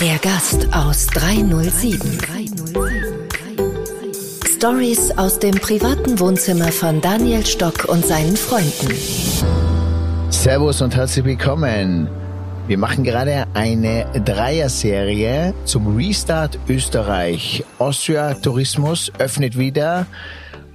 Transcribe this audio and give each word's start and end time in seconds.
Der 0.00 0.18
Gast 0.22 0.68
aus 0.72 1.06
307. 1.08 2.18
Stories 4.56 5.10
aus 5.18 5.38
dem 5.38 5.54
privaten 5.56 6.20
Wohnzimmer 6.20 6.70
von 6.70 7.00
Daniel 7.00 7.44
Stock 7.44 7.86
und 7.86 8.06
seinen 8.06 8.36
Freunden. 8.36 8.94
Servus 10.30 10.80
und 10.82 10.94
herzlich 10.94 11.24
willkommen. 11.24 12.08
Wir 12.66 12.78
machen 12.78 13.02
gerade 13.02 13.46
eine 13.54 14.06
Dreier-Serie 14.24 15.52
zum 15.64 15.96
Restart 15.96 16.58
Österreich. 16.68 17.64
Austria 17.78 18.34
Tourismus 18.34 19.10
öffnet 19.18 19.58
wieder 19.58 20.06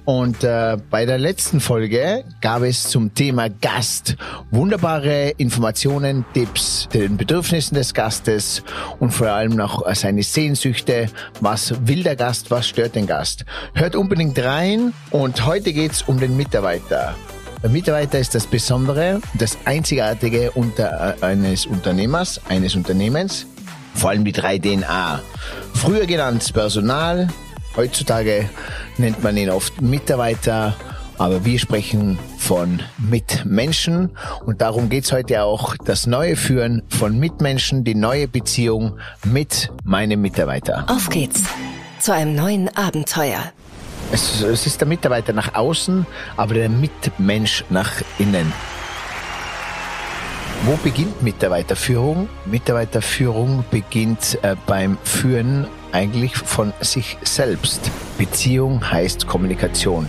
und 0.06 0.44
äh, 0.44 0.78
bei 0.88 1.04
der 1.04 1.18
letzten 1.18 1.58
Folge 1.58 2.24
gab 2.40 2.62
es 2.62 2.84
zum 2.84 3.12
Thema 3.12 3.48
Gast 3.50 4.16
wunderbare 4.52 5.30
Informationen, 5.30 6.24
Tipps 6.32 6.88
den 6.94 7.16
Bedürfnissen 7.16 7.74
des 7.74 7.92
Gastes 7.92 8.62
und 9.00 9.10
vor 9.10 9.26
allem 9.26 9.56
noch 9.56 9.84
seine 9.94 10.22
Sehnsüchte. 10.22 11.08
Was 11.40 11.74
will 11.88 12.04
der 12.04 12.14
Gast? 12.14 12.52
Was 12.52 12.68
stört 12.68 12.94
den 12.94 13.08
Gast? 13.08 13.44
Hört 13.74 13.96
unbedingt 13.96 14.38
rein 14.38 14.92
und 15.10 15.44
heute 15.44 15.72
geht's 15.72 16.02
um 16.02 16.20
den 16.20 16.36
Mitarbeiter. 16.36 17.16
Der 17.64 17.70
Mitarbeiter 17.70 18.20
ist 18.20 18.32
das 18.32 18.46
Besondere, 18.46 19.20
das 19.34 19.58
Einzigartige 19.64 20.52
unter, 20.52 21.16
äh, 21.20 21.24
eines 21.24 21.66
Unternehmers, 21.66 22.40
eines 22.48 22.76
Unternehmens. 22.76 23.44
Vor 23.94 24.10
allem 24.10 24.24
die 24.24 24.32
drei 24.32 24.58
DNA. 24.58 25.20
Früher 25.74 26.06
genannt 26.06 26.48
Personal, 26.52 27.28
Heutzutage 27.76 28.48
nennt 28.96 29.22
man 29.22 29.36
ihn 29.36 29.50
oft 29.50 29.82
Mitarbeiter, 29.82 30.74
aber 31.18 31.44
wir 31.44 31.58
sprechen 31.58 32.18
von 32.38 32.82
Mitmenschen 32.96 34.10
und 34.46 34.62
darum 34.62 34.88
geht's 34.88 35.12
heute 35.12 35.42
auch, 35.42 35.76
das 35.84 36.06
neue 36.06 36.36
Führen 36.36 36.82
von 36.88 37.18
Mitmenschen, 37.18 37.84
die 37.84 37.94
neue 37.94 38.28
Beziehung 38.28 38.98
mit 39.24 39.70
meinem 39.84 40.22
Mitarbeiter. 40.22 40.86
Auf 40.88 41.10
geht's 41.10 41.42
zu 41.98 42.12
einem 42.12 42.34
neuen 42.34 42.74
Abenteuer. 42.76 43.52
Es, 44.12 44.40
es 44.40 44.66
ist 44.66 44.80
der 44.80 44.88
Mitarbeiter 44.88 45.32
nach 45.32 45.54
außen, 45.54 46.06
aber 46.36 46.54
der 46.54 46.68
Mitmensch 46.68 47.64
nach 47.68 47.92
innen. 48.18 48.52
Wo 50.66 50.74
beginnt 50.82 51.22
Mitarbeiterführung? 51.22 52.28
Mitarbeiterführung 52.44 53.64
beginnt 53.70 54.36
äh, 54.42 54.56
beim 54.66 54.98
Führen 55.04 55.68
eigentlich 55.92 56.36
von 56.36 56.72
sich 56.80 57.18
selbst. 57.22 57.88
Beziehung 58.18 58.90
heißt 58.90 59.28
Kommunikation. 59.28 60.08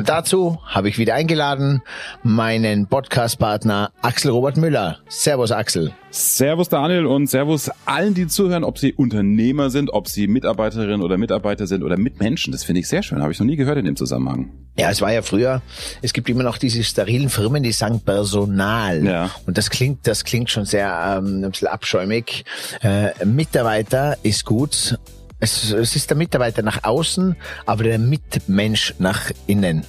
Und 0.00 0.08
dazu 0.08 0.58
habe 0.64 0.88
ich 0.88 0.96
wieder 0.96 1.12
eingeladen 1.12 1.82
meinen 2.22 2.86
Podcast-Partner 2.86 3.92
Axel 4.00 4.30
Robert 4.30 4.56
Müller. 4.56 4.96
Servus 5.10 5.52
Axel. 5.52 5.92
Servus 6.08 6.70
Daniel 6.70 7.04
und 7.04 7.26
Servus 7.26 7.70
allen, 7.84 8.14
die 8.14 8.26
zuhören, 8.26 8.64
ob 8.64 8.78
sie 8.78 8.94
Unternehmer 8.94 9.68
sind, 9.68 9.92
ob 9.92 10.08
sie 10.08 10.26
Mitarbeiterinnen 10.26 11.02
oder 11.02 11.18
Mitarbeiter 11.18 11.66
sind 11.66 11.82
oder 11.82 11.98
Mitmenschen. 11.98 12.50
Das 12.50 12.64
finde 12.64 12.80
ich 12.80 12.88
sehr 12.88 13.02
schön. 13.02 13.20
Habe 13.20 13.32
ich 13.32 13.38
noch 13.40 13.44
nie 13.44 13.56
gehört 13.56 13.76
in 13.76 13.84
dem 13.84 13.94
Zusammenhang. 13.94 14.50
Ja, 14.78 14.88
es 14.88 15.02
war 15.02 15.12
ja 15.12 15.20
früher, 15.20 15.60
es 16.00 16.14
gibt 16.14 16.30
immer 16.30 16.44
noch 16.44 16.56
diese 16.56 16.82
sterilen 16.82 17.28
Firmen, 17.28 17.62
die 17.62 17.72
sagen 17.72 18.00
Personal. 18.00 19.04
Ja. 19.04 19.30
Und 19.44 19.58
das 19.58 19.68
klingt, 19.68 20.06
das 20.06 20.24
klingt 20.24 20.48
schon 20.48 20.64
sehr 20.64 21.18
ähm, 21.18 21.44
ein 21.44 21.50
bisschen 21.50 21.68
abschäumig. 21.68 22.46
Äh, 22.80 23.22
Mitarbeiter 23.26 24.16
ist 24.22 24.46
gut, 24.46 24.98
es, 25.40 25.72
es 25.72 25.96
ist 25.96 26.10
der 26.10 26.16
Mitarbeiter 26.16 26.62
nach 26.62 26.84
außen, 26.84 27.36
aber 27.66 27.84
der 27.84 27.98
Mitmensch 27.98 28.94
nach 28.98 29.30
innen. 29.46 29.84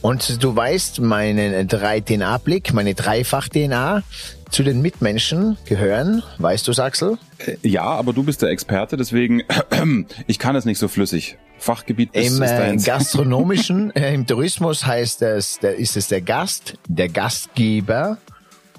Und 0.00 0.42
du 0.42 0.56
weißt, 0.56 1.00
meinen 1.00 1.68
drei 1.68 2.00
DNA-Blick, 2.00 2.72
meine 2.72 2.94
Dreifach-DNA 2.94 4.02
zu 4.50 4.62
den 4.62 4.82
Mitmenschen 4.82 5.58
gehören. 5.66 6.22
Weißt 6.38 6.66
du, 6.68 6.72
Axel? 6.82 7.18
Äh, 7.38 7.56
ja, 7.62 7.82
aber 7.82 8.12
du 8.12 8.22
bist 8.22 8.42
der 8.42 8.50
Experte, 8.50 8.96
deswegen 8.96 9.42
ich 10.26 10.38
kann 10.38 10.56
es 10.56 10.64
nicht 10.64 10.78
so 10.78 10.88
flüssig. 10.88 11.36
Fachgebiet 11.58 12.14
ist, 12.14 12.36
Im 12.36 12.42
äh, 12.42 12.76
gastronomischen, 12.76 13.90
äh, 13.96 14.12
im 14.14 14.26
Tourismus 14.26 14.84
heißt 14.86 15.22
es, 15.22 15.58
der, 15.60 15.76
ist 15.76 15.96
es 15.96 16.08
der 16.08 16.20
Gast, 16.20 16.74
der 16.88 17.08
Gastgeber 17.08 18.18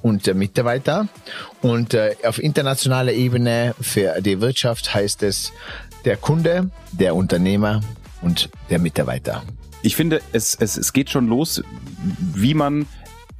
und 0.01 0.27
der 0.27 0.35
Mitarbeiter. 0.35 1.07
Und 1.61 1.95
äh, 1.95 2.15
auf 2.25 2.41
internationaler 2.41 3.13
Ebene 3.13 3.73
für 3.81 4.21
die 4.21 4.39
Wirtschaft 4.39 4.93
heißt 4.93 5.23
es 5.23 5.51
der 6.05 6.17
Kunde, 6.17 6.69
der 6.91 7.15
Unternehmer 7.15 7.81
und 8.21 8.49
der 8.69 8.79
Mitarbeiter. 8.79 9.43
Ich 9.81 9.95
finde, 9.95 10.21
es, 10.31 10.55
es, 10.55 10.77
es 10.77 10.93
geht 10.93 11.09
schon 11.09 11.27
los, 11.27 11.61
wie 12.33 12.53
man 12.53 12.87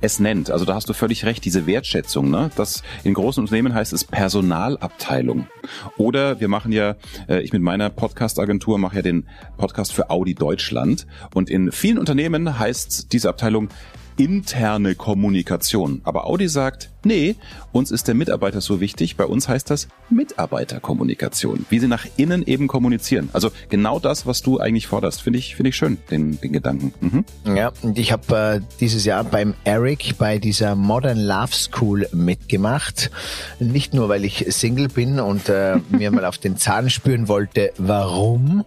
es 0.02 0.20
nennt. 0.20 0.52
Also 0.52 0.66
da 0.66 0.76
hast 0.76 0.90
du 0.90 0.94
völlig 0.94 1.26
recht, 1.26 1.46
diese 1.46 1.66
Wertschätzung. 1.66 2.30
Ne? 2.30 2.52
Das 2.56 2.84
in 3.04 3.14
großen 3.14 3.42
Unternehmen 3.42 3.74
heißt 3.74 3.94
es 3.94 4.04
Personalabteilung. 4.04 5.48
Oder 5.98 6.40
wir 6.40 6.48
machen 6.48 6.72
ja, 6.72 6.96
äh, 7.28 7.42
ich 7.42 7.54
mit 7.54 7.62
meiner 7.62 7.90
Podcast-Agentur 7.90 8.78
mache 8.78 8.98
ja 8.98 9.02
den 9.02 9.28
Podcast 9.58 9.94
für 9.94 10.10
Audi 10.10 10.36
Deutschland. 10.36 11.08
Und 11.34 11.50
in 11.50 11.72
vielen 11.72 11.98
Unternehmen 11.98 12.60
heißt 12.60 13.14
diese 13.14 13.30
Abteilung 13.30 13.70
interne 14.18 14.96
Kommunikation. 14.96 16.02
Aber 16.04 16.26
Audi 16.28 16.48
sagt, 16.48 16.90
nee, 17.04 17.36
uns 17.72 17.92
ist 17.92 18.08
der 18.08 18.16
Mitarbeiter 18.16 18.62
so 18.62 18.80
wichtig, 18.82 19.16
bei 19.16 19.26
uns 19.26 19.48
heißt 19.48 19.70
das 19.70 19.88
Mitarbeiterkommunikation, 20.10 21.66
wie 21.70 21.80
sie 21.80 21.88
nach 21.88 22.06
innen 22.18 22.46
eben 22.46 22.68
kommunizieren. 22.68 23.30
Also 23.34 23.52
genau 23.70 24.00
das, 24.00 24.26
was 24.26 24.42
du 24.42 24.60
eigentlich 24.60 24.88
forderst, 24.88 25.22
finde 25.22 25.40
ich, 25.40 25.56
finde 25.56 25.70
ich 25.70 25.76
schön, 25.76 25.98
den, 26.12 26.40
den 26.42 26.54
Gedanken. 26.54 26.94
Mhm. 27.00 27.56
Ja, 27.56 27.72
und 27.82 27.98
ich 27.98 28.12
habe 28.12 28.62
äh, 28.62 28.62
dieses 28.80 29.06
Jahr 29.06 29.24
beim 29.24 29.54
Eric 29.64 30.18
bei 30.18 30.40
dieser 30.40 30.76
Modern 30.76 31.20
Love 31.20 31.54
School 31.54 32.08
mitgemacht. 32.12 33.12
Nicht 33.60 33.94
nur, 33.94 34.10
weil 34.10 34.26
ich 34.26 34.46
Single 34.50 34.88
bin 34.88 35.20
und 35.20 35.50
äh, 35.50 35.78
mir 35.90 36.12
mal 36.12 36.26
auf 36.26 36.38
den 36.38 36.58
Zahn 36.58 36.90
spüren 36.90 37.28
wollte, 37.28 37.72
warum, 37.78 38.66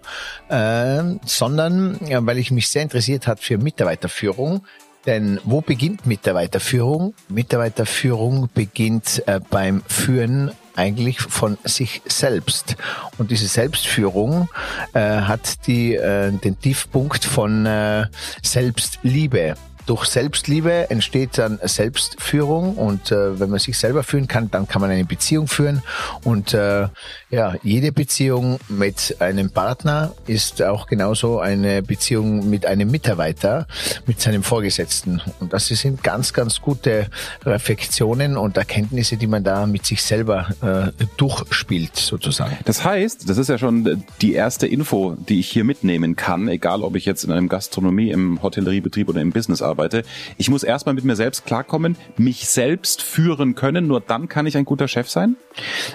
äh, 0.48 1.02
sondern 1.24 1.98
ja, 2.06 2.24
weil 2.24 2.38
ich 2.38 2.50
mich 2.50 2.68
sehr 2.68 2.82
interessiert 2.82 3.26
hat 3.26 3.40
für 3.40 3.58
Mitarbeiterführung 3.58 4.62
denn 5.08 5.40
wo 5.44 5.62
beginnt 5.62 6.06
Mitarbeiterführung? 6.06 7.14
Mitarbeiterführung 7.30 8.50
beginnt 8.52 9.22
äh, 9.26 9.40
beim 9.48 9.82
Führen 9.88 10.50
eigentlich 10.76 11.18
von 11.20 11.56
sich 11.64 12.02
selbst. 12.04 12.76
Und 13.16 13.30
diese 13.30 13.48
Selbstführung 13.48 14.50
äh, 14.92 15.00
hat 15.00 15.66
die, 15.66 15.94
äh, 15.94 16.30
den 16.30 16.60
Tiefpunkt 16.60 17.24
von 17.24 17.64
äh, 17.64 18.04
Selbstliebe. 18.42 19.54
Durch 19.86 20.04
Selbstliebe 20.04 20.90
entsteht 20.90 21.38
dann 21.38 21.58
Selbstführung 21.62 22.76
und 22.76 23.10
äh, 23.10 23.40
wenn 23.40 23.48
man 23.48 23.58
sich 23.58 23.78
selber 23.78 24.02
führen 24.02 24.28
kann, 24.28 24.50
dann 24.50 24.68
kann 24.68 24.82
man 24.82 24.90
eine 24.90 25.06
Beziehung 25.06 25.48
führen 25.48 25.82
und 26.22 26.52
äh, 26.52 26.88
ja, 27.30 27.54
jede 27.62 27.92
Beziehung 27.92 28.58
mit 28.68 29.16
einem 29.20 29.50
Partner 29.50 30.14
ist 30.26 30.62
auch 30.62 30.86
genauso 30.86 31.40
eine 31.40 31.82
Beziehung 31.82 32.48
mit 32.48 32.66
einem 32.66 32.90
Mitarbeiter, 32.90 33.66
mit 34.06 34.20
seinem 34.20 34.42
Vorgesetzten 34.42 35.20
und 35.40 35.52
das 35.52 35.66
sind 35.66 36.02
ganz, 36.02 36.32
ganz 36.32 36.60
gute 36.60 37.08
Reflexionen 37.44 38.36
und 38.36 38.56
Erkenntnisse, 38.56 39.16
die 39.16 39.26
man 39.26 39.44
da 39.44 39.66
mit 39.66 39.86
sich 39.86 40.02
selber 40.02 40.92
äh, 41.00 41.04
durchspielt 41.16 41.96
sozusagen. 41.96 42.56
Das 42.64 42.84
heißt, 42.84 43.28
das 43.28 43.38
ist 43.38 43.48
ja 43.48 43.58
schon 43.58 44.04
die 44.20 44.34
erste 44.34 44.66
Info, 44.66 45.16
die 45.16 45.40
ich 45.40 45.50
hier 45.50 45.64
mitnehmen 45.64 46.16
kann, 46.16 46.48
egal 46.48 46.82
ob 46.82 46.96
ich 46.96 47.04
jetzt 47.04 47.24
in 47.24 47.32
einem 47.32 47.48
Gastronomie, 47.48 48.10
im 48.10 48.42
Hotelleriebetrieb 48.42 49.08
oder 49.08 49.20
im 49.20 49.32
Business 49.32 49.62
arbeite 49.62 49.78
arbeite. 49.78 50.02
Ich 50.36 50.50
muss 50.50 50.62
erstmal 50.62 50.94
mit 50.94 51.04
mir 51.04 51.16
selbst 51.16 51.46
klarkommen, 51.46 51.96
mich 52.16 52.48
selbst 52.48 53.02
führen 53.02 53.54
können, 53.54 53.86
nur 53.86 54.00
dann 54.00 54.28
kann 54.28 54.46
ich 54.46 54.56
ein 54.56 54.64
guter 54.64 54.88
Chef 54.88 55.08
sein? 55.08 55.36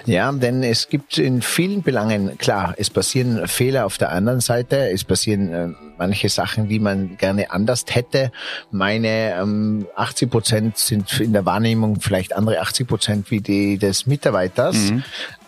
Ja, 0.06 0.32
denn 0.32 0.62
es 0.62 0.88
gibt 0.88 1.18
in 1.24 1.40
vielen 1.40 1.82
Belangen, 1.82 2.36
klar, 2.36 2.74
es 2.76 2.90
passieren 2.90 3.48
Fehler 3.48 3.86
auf 3.86 3.96
der 3.96 4.12
anderen 4.12 4.40
Seite, 4.40 4.90
es 4.90 5.04
passieren 5.04 5.52
äh, 5.52 5.68
manche 5.96 6.28
Sachen, 6.28 6.68
die 6.68 6.78
man 6.78 7.16
gerne 7.16 7.50
anders 7.50 7.86
hätte. 7.88 8.30
Meine 8.70 9.34
ähm, 9.40 9.86
80 9.96 10.30
Prozent 10.30 10.78
sind 10.78 11.20
in 11.20 11.32
der 11.32 11.46
Wahrnehmung 11.46 12.00
vielleicht 12.00 12.36
andere 12.36 12.60
80 12.60 12.86
Prozent 12.86 13.30
wie 13.30 13.40
die 13.40 13.78
des 13.78 14.06
Mitarbeiters. 14.06 14.76
Mhm. 14.76 15.02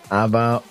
Aber 0.08 0.62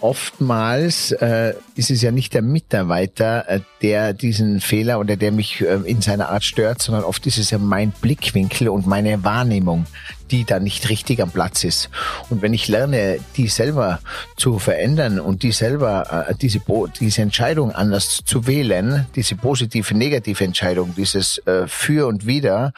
oftmals 0.00 1.10
äh, 1.12 1.54
ist 1.74 1.90
es 1.90 2.02
ja 2.02 2.10
nicht 2.10 2.34
der 2.34 2.42
Mitarbeiter, 2.42 3.48
äh, 3.48 3.60
der 3.80 4.12
diesen 4.12 4.60
Fehler 4.60 5.00
oder 5.00 5.16
der 5.16 5.32
mich 5.32 5.60
äh, 5.60 5.80
in 5.84 6.00
seiner 6.00 6.28
Art 6.28 6.44
stört, 6.44 6.82
sondern 6.82 7.04
oft 7.04 7.26
ist 7.26 7.38
es 7.38 7.50
ja 7.50 7.58
mein 7.58 7.92
Blickwinkel 7.92 8.68
und 8.68 8.86
meine 8.86 9.24
Wahrnehmung, 9.24 9.86
die 10.30 10.44
da 10.44 10.60
nicht 10.60 10.88
richtig 10.88 11.20
am 11.22 11.30
Platz 11.30 11.64
ist. 11.64 11.90
Und 12.30 12.42
wenn 12.42 12.54
ich 12.54 12.68
lerne, 12.68 13.18
die 13.36 13.48
selber 13.48 14.00
zu 14.36 14.58
verändern 14.58 15.20
und 15.20 15.42
die 15.42 15.52
selber 15.52 16.26
äh, 16.28 16.34
diese, 16.34 16.60
diese 17.00 17.22
Entscheidung 17.22 17.72
anders 17.72 18.20
zu 18.24 18.46
wählen, 18.46 19.06
diese 19.14 19.36
positive, 19.36 19.94
negative 19.94 20.44
Entscheidung, 20.44 20.94
dieses 20.96 21.38
äh, 21.46 21.66
Für 21.66 22.06
und 22.06 22.26
Wider, 22.26 22.72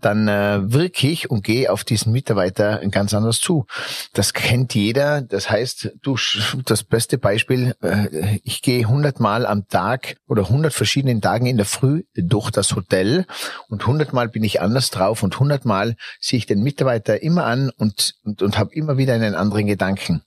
dann 0.00 0.26
wirke 0.28 1.08
ich 1.08 1.28
und 1.28 1.42
gehe 1.42 1.72
auf 1.72 1.82
diesen 1.82 2.12
Mitarbeiter 2.12 2.80
ganz 2.90 3.12
anders 3.14 3.40
zu. 3.40 3.66
Das 4.12 4.32
kennt 4.32 4.74
jeder. 4.74 5.22
Das 5.22 5.50
heißt, 5.50 5.92
du, 6.02 6.16
das 6.64 6.84
beste 6.84 7.18
Beispiel, 7.18 7.74
Ich 8.44 8.62
gehe 8.62 8.80
100 8.80 9.20
Mal 9.20 9.46
am 9.46 9.68
Tag 9.68 10.16
oder 10.26 10.42
100 10.44 10.72
verschiedenen 10.72 11.20
Tagen 11.20 11.46
in 11.46 11.56
der 11.56 11.66
Früh 11.66 12.04
durch 12.14 12.50
das 12.50 12.74
Hotel 12.74 13.26
und 13.68 13.82
100 13.82 14.12
Mal 14.12 14.28
bin 14.28 14.44
ich 14.44 14.60
anders 14.60 14.90
drauf 14.90 15.22
und 15.22 15.34
100 15.34 15.64
Mal 15.64 15.96
sehe 16.20 16.38
ich 16.38 16.46
den 16.46 16.62
Mitarbeiter 16.62 17.22
immer 17.22 17.44
an 17.44 17.70
und, 17.76 18.14
und, 18.24 18.42
und 18.42 18.58
habe 18.58 18.74
immer 18.74 18.96
wieder 18.96 19.14
einen 19.14 19.34
anderen 19.34 19.66
Gedanken. 19.66 20.22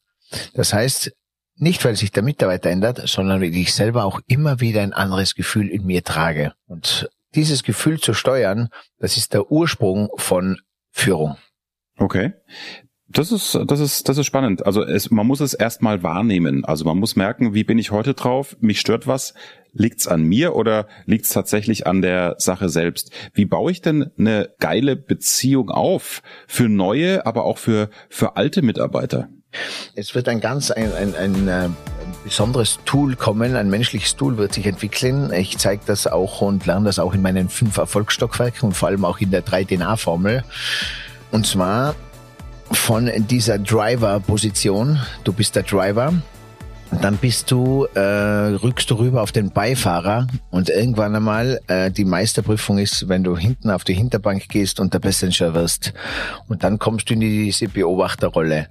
Das 0.53 0.73
heißt, 0.73 1.11
nicht 1.55 1.83
weil 1.85 1.95
sich 1.95 2.11
der 2.11 2.23
Mitarbeiter 2.23 2.69
ändert, 2.69 3.07
sondern 3.07 3.41
weil 3.41 3.55
ich 3.55 3.73
selber 3.73 4.05
auch 4.05 4.19
immer 4.27 4.59
wieder 4.59 4.81
ein 4.81 4.93
anderes 4.93 5.35
Gefühl 5.35 5.69
in 5.69 5.85
mir 5.85 6.03
trage. 6.03 6.53
Und 6.65 7.09
dieses 7.35 7.63
Gefühl 7.63 7.99
zu 7.99 8.13
steuern, 8.13 8.69
das 8.97 9.17
ist 9.17 9.33
der 9.33 9.51
Ursprung 9.51 10.09
von 10.15 10.59
Führung. 10.91 11.37
Okay. 11.97 12.33
Das 13.13 13.31
ist, 13.31 13.59
das 13.65 13.79
ist, 13.79 14.07
das 14.07 14.17
ist 14.17 14.25
spannend. 14.25 14.65
Also 14.65 14.83
es, 14.83 15.11
man 15.11 15.27
muss 15.27 15.41
es 15.41 15.53
erstmal 15.53 16.01
wahrnehmen. 16.01 16.63
Also 16.63 16.85
man 16.85 16.97
muss 16.97 17.15
merken, 17.15 17.53
wie 17.53 17.63
bin 17.63 17.77
ich 17.77 17.91
heute 17.91 18.13
drauf? 18.13 18.55
Mich 18.61 18.79
stört 18.79 19.05
was. 19.05 19.33
Liegt's 19.73 20.07
an 20.07 20.23
mir 20.23 20.55
oder 20.55 20.87
liegt's 21.05 21.29
tatsächlich 21.29 21.87
an 21.87 22.01
der 22.01 22.35
Sache 22.37 22.69
selbst? 22.69 23.11
Wie 23.33 23.45
baue 23.45 23.71
ich 23.71 23.81
denn 23.81 24.11
eine 24.17 24.49
geile 24.59 24.95
Beziehung 24.95 25.69
auf 25.69 26.21
für 26.47 26.69
neue, 26.69 27.25
aber 27.25 27.45
auch 27.45 27.57
für, 27.57 27.89
für 28.09 28.37
alte 28.37 28.61
Mitarbeiter? 28.61 29.29
Es 29.95 30.15
wird 30.15 30.29
ein 30.29 30.39
ganz 30.39 30.71
ein, 30.71 30.93
ein, 30.93 31.15
ein, 31.15 31.35
ein 31.35 31.47
äh, 31.47 31.69
besonderes 32.23 32.79
Tool 32.85 33.15
kommen, 33.15 33.55
ein 33.55 33.69
menschliches 33.69 34.15
Tool 34.15 34.37
wird 34.37 34.53
sich 34.53 34.65
entwickeln. 34.65 35.33
Ich 35.33 35.57
zeige 35.57 35.81
das 35.85 36.07
auch 36.07 36.41
und 36.41 36.65
lerne 36.65 36.85
das 36.85 36.99
auch 36.99 37.13
in 37.13 37.21
meinen 37.21 37.49
fünf 37.49 37.77
Erfolgsstockwerken 37.77 38.69
und 38.69 38.73
vor 38.73 38.87
allem 38.87 39.03
auch 39.03 39.19
in 39.19 39.31
der 39.31 39.45
3DNA-Formel. 39.45 40.43
Und 41.31 41.45
zwar 41.45 41.95
von 42.71 43.09
dieser 43.27 43.59
Driver-Position. 43.59 44.99
Du 45.23 45.33
bist 45.33 45.55
der 45.55 45.63
Driver. 45.63 46.13
Dann 47.01 47.17
bist 47.17 47.49
du, 47.49 47.85
äh, 47.93 47.99
rückst 47.99 48.91
du 48.91 48.95
rüber 48.95 49.21
auf 49.21 49.31
den 49.31 49.51
Beifahrer 49.51 50.27
und 50.49 50.69
irgendwann 50.69 51.15
einmal 51.15 51.61
äh, 51.67 51.89
die 51.89 52.03
Meisterprüfung 52.03 52.79
ist, 52.79 53.07
wenn 53.07 53.23
du 53.23 53.37
hinten 53.37 53.71
auf 53.71 53.85
die 53.85 53.93
Hinterbank 53.93 54.49
gehst 54.49 54.79
und 54.79 54.93
der 54.93 54.99
Passenger 54.99 55.53
wirst. 55.53 55.93
Und 56.49 56.63
dann 56.63 56.79
kommst 56.79 57.09
du 57.09 57.13
in 57.13 57.21
diese 57.21 57.69
Beobachterrolle. 57.69 58.67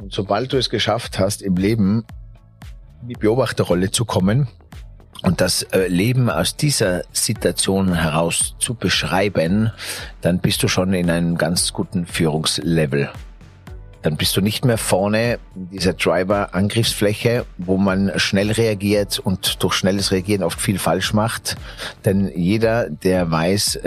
Und 0.00 0.12
sobald 0.12 0.52
du 0.52 0.58
es 0.58 0.70
geschafft 0.70 1.18
hast, 1.18 1.42
im 1.42 1.56
Leben 1.56 2.04
in 3.02 3.08
die 3.08 3.14
Beobachterrolle 3.14 3.90
zu 3.90 4.04
kommen, 4.04 4.48
und 5.22 5.40
das 5.40 5.62
äh, 5.62 5.88
Leben 5.88 6.30
aus 6.30 6.56
dieser 6.56 7.02
Situation 7.12 7.94
heraus 7.94 8.54
zu 8.58 8.74
beschreiben, 8.74 9.72
dann 10.20 10.40
bist 10.40 10.62
du 10.62 10.68
schon 10.68 10.92
in 10.92 11.10
einem 11.10 11.36
ganz 11.36 11.72
guten 11.72 12.06
Führungslevel. 12.06 13.10
Dann 14.02 14.16
bist 14.16 14.36
du 14.36 14.40
nicht 14.40 14.64
mehr 14.64 14.78
vorne 14.78 15.38
in 15.54 15.70
dieser 15.70 15.94
Driver-Angriffsfläche, 15.94 17.44
wo 17.58 17.76
man 17.76 18.12
schnell 18.16 18.52
reagiert 18.52 19.18
und 19.18 19.62
durch 19.62 19.74
schnelles 19.74 20.12
Reagieren 20.12 20.42
oft 20.42 20.60
viel 20.60 20.78
falsch 20.78 21.12
macht. 21.12 21.56
Denn 22.04 22.30
jeder, 22.34 22.88
der 22.88 23.30
weiß, 23.30 23.80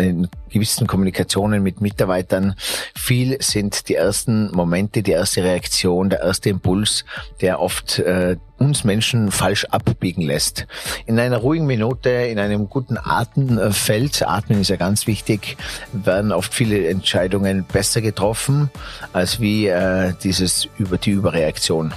gewissen 0.50 0.88
Kommunikationen 0.88 1.64
mit 1.64 1.82
Mitarbeitern, 1.82 2.56
viel 2.96 3.38
sind 3.42 3.90
die 3.90 3.96
ersten 3.96 4.52
Momente, 4.52 5.04
die 5.04 5.12
erste 5.12 5.44
Reaktion, 5.44 6.10
der 6.10 6.22
erste 6.22 6.50
Impuls, 6.50 7.06
der 7.42 7.60
oft 7.60 8.00
äh, 8.00 8.38
uns 8.58 8.84
Menschen 8.84 9.32
falsch 9.32 9.66
abbiegen 9.66 10.22
lässt. 10.22 10.68
In 11.06 11.20
einer 11.20 11.38
ruhigen 11.38 11.66
Minute, 11.66 12.10
in 12.10 12.40
einem 12.40 12.70
guten 12.70 12.98
Atemfeld, 12.98 14.22
Atmen 14.28 14.62
ist 14.62 14.70
ja 14.70 14.76
ganz 14.76 15.08
wichtig, 15.08 15.58
werden 15.94 16.32
oft 16.32 16.54
viele 16.54 16.88
Entscheidungen 16.88 17.64
besser 17.64 18.02
getroffen, 18.02 18.70
als 19.14 19.40
wie 19.40 19.68
äh, 19.68 20.14
dieses 20.24 20.68
über 20.78 20.98
die 20.98 21.12
Überreaktion. 21.12 21.94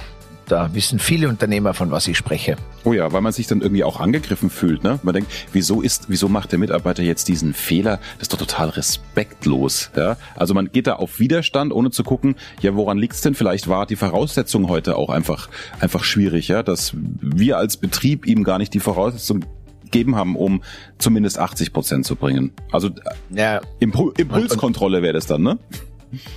Da 0.47 0.73
wissen 0.73 0.99
viele 0.99 1.29
Unternehmer, 1.29 1.73
von 1.73 1.91
was 1.91 2.07
ich 2.07 2.17
spreche. 2.17 2.57
Oh 2.83 2.93
ja, 2.93 3.11
weil 3.13 3.21
man 3.21 3.31
sich 3.31 3.47
dann 3.47 3.61
irgendwie 3.61 3.83
auch 3.83 3.99
angegriffen 3.99 4.49
fühlt. 4.49 4.83
Ne? 4.83 4.99
Man 5.03 5.13
denkt, 5.13 5.31
wieso 5.53 5.81
ist, 5.81 6.05
wieso 6.09 6.27
macht 6.27 6.51
der 6.51 6.59
Mitarbeiter 6.59 7.01
jetzt 7.01 7.27
diesen 7.27 7.53
Fehler? 7.53 7.97
Das 8.17 8.23
ist 8.23 8.33
doch 8.33 8.39
total 8.39 8.69
respektlos. 8.69 9.89
Ja? 9.95 10.17
Also 10.35 10.53
man 10.53 10.71
geht 10.71 10.87
da 10.87 10.95
auf 10.95 11.19
Widerstand, 11.19 11.71
ohne 11.71 11.91
zu 11.91 12.03
gucken, 12.03 12.35
ja, 12.61 12.75
woran 12.75 12.97
liegt's 12.97 13.21
denn? 13.21 13.35
Vielleicht 13.35 13.67
war 13.67 13.85
die 13.85 13.95
Voraussetzung 13.95 14.67
heute 14.67 14.97
auch 14.97 15.09
einfach, 15.09 15.49
einfach 15.79 16.03
schwierig, 16.03 16.49
ja, 16.49 16.61
dass 16.61 16.93
wir 16.93 17.57
als 17.57 17.77
Betrieb 17.77 18.25
ihm 18.25 18.43
gar 18.43 18.57
nicht 18.57 18.73
die 18.73 18.79
Voraussetzung 18.79 19.45
geben 19.91 20.15
haben, 20.17 20.35
um 20.35 20.61
zumindest 20.97 21.39
80 21.39 21.71
Prozent 21.71 22.05
zu 22.05 22.17
bringen. 22.17 22.51
Also 22.71 22.89
ja. 23.29 23.61
Impulskontrolle 23.79 25.01
wäre 25.01 25.13
das 25.13 25.27
dann, 25.27 25.43
ne? 25.43 25.59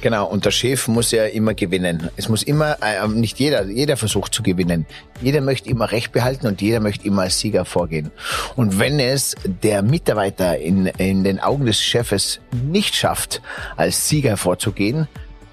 Genau, 0.00 0.26
und 0.26 0.44
der 0.44 0.50
Chef 0.50 0.88
muss 0.88 1.10
ja 1.10 1.26
immer 1.26 1.54
gewinnen. 1.54 2.10
Es 2.16 2.28
muss 2.28 2.42
immer, 2.42 2.76
äh, 2.82 3.06
nicht 3.08 3.38
jeder, 3.38 3.64
jeder 3.66 3.96
versucht 3.96 4.34
zu 4.34 4.42
gewinnen. 4.42 4.86
Jeder 5.20 5.40
möchte 5.40 5.68
immer 5.68 5.90
Recht 5.92 6.12
behalten 6.12 6.46
und 6.46 6.62
jeder 6.62 6.80
möchte 6.80 7.06
immer 7.06 7.22
als 7.22 7.40
Sieger 7.40 7.64
vorgehen. 7.64 8.10
Und 8.56 8.78
wenn 8.78 8.98
es 8.98 9.34
der 9.44 9.82
Mitarbeiter 9.82 10.58
in, 10.58 10.86
in 10.86 11.24
den 11.24 11.40
Augen 11.40 11.66
des 11.66 11.80
Chefes 11.80 12.40
nicht 12.52 12.94
schafft, 12.94 13.42
als 13.76 14.08
Sieger 14.08 14.36
vorzugehen, 14.36 15.08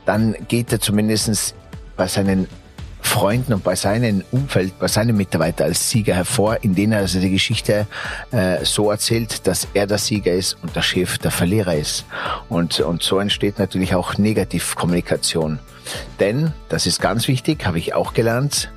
dann 0.06 0.36
geht 0.48 0.72
er 0.72 0.80
zumindestens 0.80 1.54
bei 1.96 2.08
seinen 2.08 2.48
Freunden 3.04 3.54
und 3.54 3.64
bei 3.64 3.76
seinem 3.76 4.24
Umfeld, 4.32 4.80
bei 4.80 4.88
seinen 4.88 5.16
Mitarbeitern 5.16 5.68
als 5.68 5.90
Sieger 5.90 6.16
hervor, 6.16 6.58
in 6.64 6.74
denen 6.74 6.94
er 6.94 7.00
also 7.00 7.20
die 7.20 7.30
Geschichte 7.30 7.86
äh, 8.32 8.64
so 8.64 8.90
erzählt, 8.90 9.46
dass 9.46 9.68
er 9.74 9.88
der 9.88 9.98
Sieger 9.98 10.34
ist 10.34 10.58
und 10.64 10.76
der 10.76 10.82
Chef 10.82 11.18
der 11.18 11.32
Verlierer 11.32 11.76
ist. 11.76 12.06
Und, 12.50 12.80
und 12.80 13.04
so 13.04 13.20
entsteht 13.20 13.60
natürlich 13.60 13.94
auch 13.94 14.18
Negativkommunikation. 14.18 15.60
Denn, 16.20 16.54
das 16.70 16.88
ist 16.88 17.02
ganz 17.02 17.28
wichtig, 17.28 17.66
habe 17.66 17.78
ich 17.78 17.94
auch 17.94 18.14
gelernt, 18.14 18.72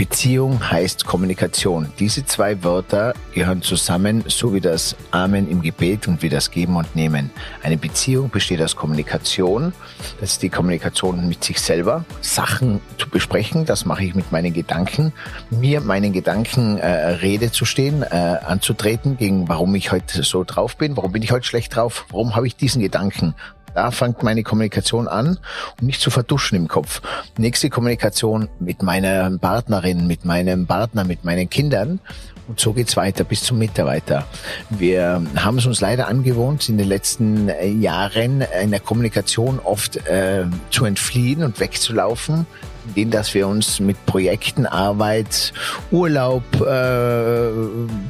Beziehung 0.00 0.70
heißt 0.70 1.04
Kommunikation. 1.04 1.92
Diese 1.98 2.24
zwei 2.24 2.64
Wörter 2.64 3.12
gehören 3.34 3.60
zusammen, 3.60 4.24
so 4.28 4.54
wie 4.54 4.60
das 4.62 4.96
Amen 5.10 5.46
im 5.46 5.60
Gebet 5.60 6.08
und 6.08 6.22
wie 6.22 6.30
das 6.30 6.50
Geben 6.50 6.76
und 6.76 6.96
Nehmen. 6.96 7.28
Eine 7.62 7.76
Beziehung 7.76 8.30
besteht 8.30 8.62
aus 8.62 8.74
Kommunikation. 8.76 9.74
Das 10.18 10.30
ist 10.32 10.42
die 10.42 10.48
Kommunikation 10.48 11.28
mit 11.28 11.44
sich 11.44 11.60
selber, 11.60 12.06
Sachen 12.22 12.80
zu 12.96 13.10
besprechen. 13.10 13.66
Das 13.66 13.84
mache 13.84 14.04
ich 14.04 14.14
mit 14.14 14.32
meinen 14.32 14.54
Gedanken. 14.54 15.12
Mir 15.50 15.82
meinen 15.82 16.14
Gedanken 16.14 16.78
äh, 16.78 16.88
Rede 16.88 17.52
zu 17.52 17.66
stehen, 17.66 18.02
äh, 18.02 18.06
anzutreten, 18.06 19.18
gegen 19.18 19.50
warum 19.50 19.74
ich 19.74 19.92
heute 19.92 20.22
so 20.22 20.44
drauf 20.44 20.78
bin, 20.78 20.96
warum 20.96 21.12
bin 21.12 21.22
ich 21.22 21.30
heute 21.30 21.44
schlecht 21.44 21.76
drauf, 21.76 22.06
warum 22.08 22.36
habe 22.36 22.46
ich 22.46 22.56
diesen 22.56 22.80
Gedanken, 22.80 23.34
da 23.74 23.90
fängt 23.90 24.22
meine 24.22 24.42
Kommunikation 24.42 25.08
an, 25.08 25.38
um 25.80 25.86
nicht 25.86 26.00
zu 26.00 26.10
verduschen 26.10 26.56
im 26.56 26.68
Kopf. 26.68 27.00
Nächste 27.38 27.70
Kommunikation 27.70 28.48
mit 28.58 28.82
meiner 28.82 29.30
Partnerin, 29.38 30.06
mit 30.06 30.24
meinem 30.24 30.66
Partner, 30.66 31.04
mit 31.04 31.24
meinen 31.24 31.48
Kindern. 31.48 32.00
Und 32.48 32.58
so 32.58 32.72
geht's 32.72 32.96
weiter 32.96 33.22
bis 33.22 33.44
zum 33.44 33.58
Mitarbeiter. 33.58 34.26
Wir 34.70 35.22
haben 35.36 35.58
es 35.58 35.66
uns 35.66 35.80
leider 35.80 36.08
angewohnt, 36.08 36.68
in 36.68 36.78
den 36.78 36.88
letzten 36.88 37.48
äh, 37.48 37.68
Jahren 37.68 38.42
in 38.60 38.72
der 38.72 38.80
Kommunikation 38.80 39.60
oft 39.60 39.96
äh, 40.08 40.46
zu 40.70 40.84
entfliehen 40.84 41.44
und 41.44 41.60
wegzulaufen, 41.60 42.46
indem 42.88 43.10
dass 43.10 43.34
wir 43.34 43.48
uns 43.48 43.80
mit 43.80 44.04
Projekten, 44.06 44.66
Arbeit, 44.66 45.52
Urlaub, 45.90 46.42
äh, 46.60 47.50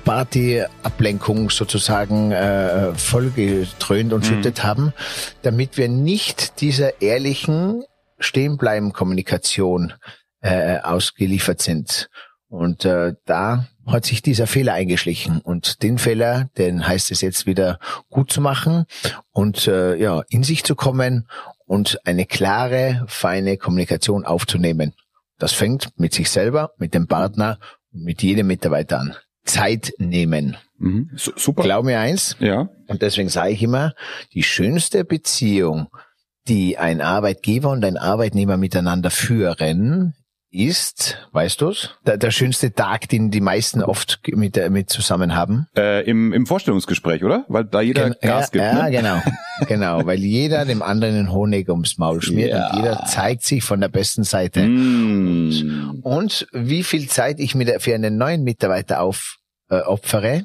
Party, 0.05 0.63
Ablenkung 0.83 1.51
sozusagen 1.51 2.33
äh, 2.33 2.95
vollgetrönt 2.95 4.13
und 4.13 4.21
mhm. 4.21 4.25
schüttet 4.25 4.65
haben, 4.65 4.93
damit 5.43 5.77
wir 5.77 5.89
nicht 5.89 6.61
dieser 6.61 7.01
ehrlichen 7.03 7.85
Stehenbleiben 8.19 8.93
Kommunikation 8.93 9.95
äh, 10.41 10.79
ausgeliefert 10.79 11.61
sind. 11.61 12.09
Und 12.49 12.85
äh, 12.85 13.15
da 13.27 13.67
hat 13.87 14.05
sich 14.05 14.23
dieser 14.23 14.47
Fehler 14.47 14.75
eingeschlichen. 14.75 15.41
Und 15.41 15.83
den 15.83 15.99
Fehler, 15.99 16.49
den 16.59 16.87
heißt 16.87 17.11
es 17.11 17.21
jetzt 17.21 17.47
wieder 17.47 17.79
gut 18.09 18.33
zu 18.33 18.41
machen 18.41 18.87
und 19.33 19.67
äh, 19.69 19.97
ja, 19.97 20.23
in 20.29 20.43
sich 20.43 20.65
zu 20.65 20.75
kommen 20.75 21.29
und 21.71 22.05
eine 22.05 22.27
klare, 22.27 23.05
feine 23.07 23.57
Kommunikation 23.57 24.25
aufzunehmen. 24.25 24.93
Das 25.39 25.53
fängt 25.53 25.91
mit 26.01 26.13
sich 26.13 26.29
selber, 26.29 26.73
mit 26.79 26.95
dem 26.95 27.07
Partner 27.07 27.61
und 27.93 28.03
mit 28.03 28.25
jedem 28.25 28.49
Mitarbeiter 28.49 28.99
an. 28.99 29.15
Zeit 29.45 29.93
nehmen. 29.99 30.57
Mhm. 30.79 31.13
Super. 31.15 31.63
Glaub 31.63 31.85
mir 31.85 32.01
eins. 32.01 32.35
Ja. 32.41 32.69
Und 32.89 33.03
deswegen 33.03 33.29
sage 33.29 33.53
ich 33.53 33.63
immer, 33.63 33.95
die 34.35 34.43
schönste 34.43 35.05
Beziehung, 35.05 35.87
die 36.49 36.77
ein 36.77 37.01
Arbeitgeber 37.01 37.71
und 37.71 37.85
ein 37.85 37.97
Arbeitnehmer 37.97 38.57
miteinander 38.57 39.13
führen, 39.13 40.15
ist, 40.51 41.19
weißt 41.31 41.61
du's, 41.61 41.97
der, 42.05 42.17
der 42.17 42.33
schönste 42.33 42.75
Tag, 42.75 43.09
den 43.09 43.31
die 43.31 43.41
meisten 43.41 43.81
oft 43.81 44.19
mit, 44.27 44.71
mit 44.71 44.91
zusammen 44.91 45.37
haben? 45.37 45.69
Äh, 45.77 46.05
im, 46.11 46.33
Im 46.33 46.47
Vorstellungsgespräch, 46.47 47.23
oder? 47.23 47.45
Weil 47.47 47.67
da 47.67 47.81
jeder 47.81 48.11
Gen 48.11 48.17
Gas 48.21 48.51
ja, 48.53 48.73
gibt. 48.73 48.79
Ja, 48.79 48.83
ne? 48.83 48.91
genau. 48.91 49.23
genau, 49.67 50.07
weil 50.07 50.21
jeder 50.21 50.65
dem 50.65 50.83
anderen 50.83 51.15
den 51.15 51.33
Honig 51.33 51.69
ums 51.69 51.99
Maul 51.99 52.23
schmiert 52.23 52.51
ja. 52.51 52.71
und 52.71 52.77
jeder 52.77 53.05
zeigt 53.07 53.43
sich 53.43 53.63
von 53.63 53.81
der 53.81 53.89
besten 53.89 54.25
Seite. 54.25 54.63
Mm. 54.63 56.01
Und, 56.03 56.03
und, 56.03 56.49
wie 56.53 56.83
viel 56.83 57.09
Zeit 57.09 57.41
ich 57.41 57.55
mir 57.55 57.81
für 57.81 57.95
einen 57.95 58.17
neuen 58.17 58.43
Mitarbeiter 58.43 59.01
aufopfere, 59.01 60.29
äh, 60.29 60.45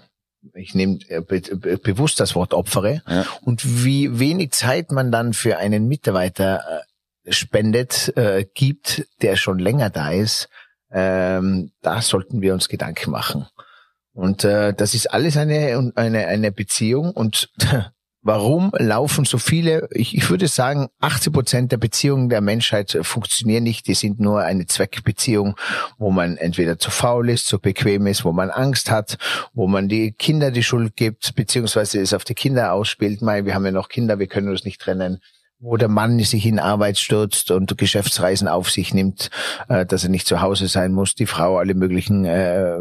ich 0.54 0.76
nehme 0.76 1.00
äh, 1.10 1.22
be 1.22 1.42
be 1.42 1.78
bewusst 1.78 2.20
das 2.20 2.36
Wort 2.36 2.54
opfere, 2.54 3.02
ja. 3.08 3.26
und 3.42 3.84
wie 3.84 4.20
wenig 4.20 4.52
Zeit 4.52 4.92
man 4.92 5.12
dann 5.12 5.34
für 5.34 5.58
einen 5.58 5.88
Mitarbeiter 5.88 6.62
äh, 7.26 7.32
spendet, 7.32 8.16
äh, 8.18 8.46
gibt, 8.54 9.08
der 9.22 9.36
schon 9.36 9.60
länger 9.60 9.90
da 9.90 10.12
ist, 10.12 10.50
ähm, 10.92 11.72
da 11.82 12.02
sollten 12.02 12.42
wir 12.42 12.54
uns 12.54 12.70
Gedanken 12.70 13.12
machen. 13.12 13.48
Und 14.14 14.46
äh, 14.46 14.74
das 14.74 14.94
ist 14.94 15.08
alles 15.08 15.36
eine, 15.36 15.92
eine, 15.96 16.28
eine 16.28 16.52
Beziehung 16.52 17.12
und 17.12 17.50
Warum 18.28 18.72
laufen 18.80 19.24
so 19.24 19.38
viele, 19.38 19.88
ich, 19.92 20.18
ich 20.18 20.32
würde 20.32 20.48
sagen, 20.48 20.88
80 21.00 21.32
Prozent 21.32 21.72
der 21.72 21.78
Beziehungen 21.78 22.28
der 22.28 22.42
Menschheit 22.42 22.98
funktionieren 23.04 23.62
nicht. 23.62 23.86
Die 23.86 23.94
sind 23.94 24.20
nur 24.20 24.42
eine 24.42 24.66
Zweckbeziehung, 24.66 25.56
wo 26.00 26.10
man 26.10 26.36
entweder 26.38 26.80
zu 26.80 26.90
faul 26.90 27.30
ist, 27.30 27.46
zu 27.46 27.60
bequem 27.60 28.08
ist, 28.08 28.26
wo 28.26 28.32
man 28.32 28.50
Angst 28.50 28.90
hat, 28.90 29.20
wo 29.54 29.68
man 29.68 29.90
die 29.90 30.12
Kinder 30.12 30.50
die 30.50 30.64
Schuld 30.64 30.96
gibt, 30.96 31.36
beziehungsweise 31.36 32.02
es 32.02 32.16
auf 32.16 32.24
die 32.24 32.34
Kinder 32.34 32.74
ausspielt. 32.74 33.22
Mal, 33.22 33.46
wir 33.46 33.54
haben 33.54 33.66
ja 33.66 33.72
noch 33.72 33.90
Kinder, 33.90 34.18
wir 34.18 34.26
können 34.26 34.50
uns 34.50 34.66
nicht 34.66 34.82
trennen 34.82 35.22
wo 35.60 35.78
der 35.78 35.88
Mann 35.88 36.20
sich 36.20 36.46
in 36.46 36.60
Arbeit 36.60 36.98
stürzt 36.98 37.50
und 37.50 37.78
Geschäftsreisen 37.78 38.48
auf 38.48 38.70
sich 38.70 38.94
nimmt, 38.94 39.30
äh, 39.70 39.86
dass 39.86 40.04
er 40.04 40.10
nicht 40.10 40.28
zu 40.28 40.42
Hause 40.42 40.68
sein 40.68 40.92
muss, 40.92 41.16
die 41.16 41.26
Frau 41.26 41.58
alle 41.58 41.74
möglichen 41.74 42.26
äh, 42.26 42.78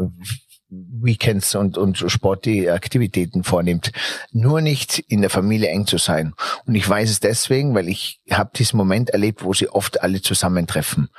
Weekends 1.01 1.55
und, 1.55 1.77
und 1.77 1.97
Sportaktivitäten 1.97 3.43
vornimmt. 3.43 3.91
Nur 4.31 4.61
nicht 4.61 4.99
in 4.99 5.21
der 5.21 5.29
Familie 5.29 5.69
eng 5.69 5.87
zu 5.87 5.97
sein. 5.97 6.33
Und 6.65 6.75
ich 6.75 6.87
weiß 6.87 7.09
es 7.09 7.19
deswegen, 7.19 7.75
weil 7.75 7.87
ich 7.87 8.19
habe 8.31 8.51
diesen 8.55 8.77
Moment 8.77 9.09
erlebt, 9.11 9.43
wo 9.43 9.53
sie 9.53 9.69
oft 9.69 10.01
alle 10.01 10.21
zusammentreffen. 10.21 11.09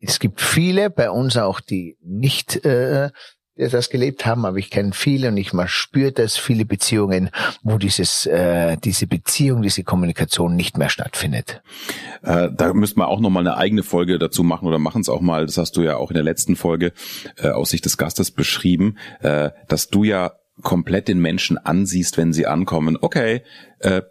Es 0.00 0.18
gibt 0.18 0.40
viele 0.40 0.90
bei 0.90 1.10
uns 1.10 1.36
auch, 1.36 1.60
die 1.60 1.96
nicht 2.02 2.64
äh, 2.64 3.10
das 3.56 3.90
gelebt 3.90 4.24
haben, 4.26 4.44
aber 4.44 4.56
ich 4.58 4.70
kenne 4.70 4.92
viele 4.92 5.28
und 5.28 5.36
ich 5.36 5.52
mal 5.52 5.68
spürt 5.68 6.18
das, 6.18 6.36
viele 6.36 6.64
Beziehungen, 6.64 7.30
wo 7.62 7.78
dieses, 7.78 8.26
äh, 8.26 8.76
diese 8.78 9.06
Beziehung, 9.06 9.62
diese 9.62 9.84
Kommunikation 9.84 10.56
nicht 10.56 10.78
mehr 10.78 10.88
stattfindet. 10.88 11.62
Äh, 12.22 12.48
da 12.52 12.72
müssten 12.72 13.00
wir 13.00 13.08
auch 13.08 13.20
nochmal 13.20 13.46
eine 13.46 13.56
eigene 13.56 13.82
Folge 13.82 14.18
dazu 14.18 14.42
machen 14.42 14.66
oder 14.66 14.78
machen 14.78 15.02
es 15.02 15.08
auch 15.08 15.20
mal, 15.20 15.46
das 15.46 15.58
hast 15.58 15.76
du 15.76 15.82
ja 15.82 15.96
auch 15.96 16.10
in 16.10 16.14
der 16.14 16.22
letzten 16.22 16.56
Folge 16.56 16.92
äh, 17.36 17.48
aus 17.48 17.70
Sicht 17.70 17.84
des 17.84 17.98
Gastes 17.98 18.30
beschrieben, 18.30 18.96
äh, 19.20 19.50
dass 19.68 19.88
du 19.88 20.04
ja 20.04 20.32
komplett 20.62 21.08
den 21.08 21.20
Menschen 21.20 21.58
ansiehst, 21.58 22.16
wenn 22.16 22.32
sie 22.32 22.46
ankommen. 22.46 22.98
Okay, 23.00 23.42
äh, 23.80 24.02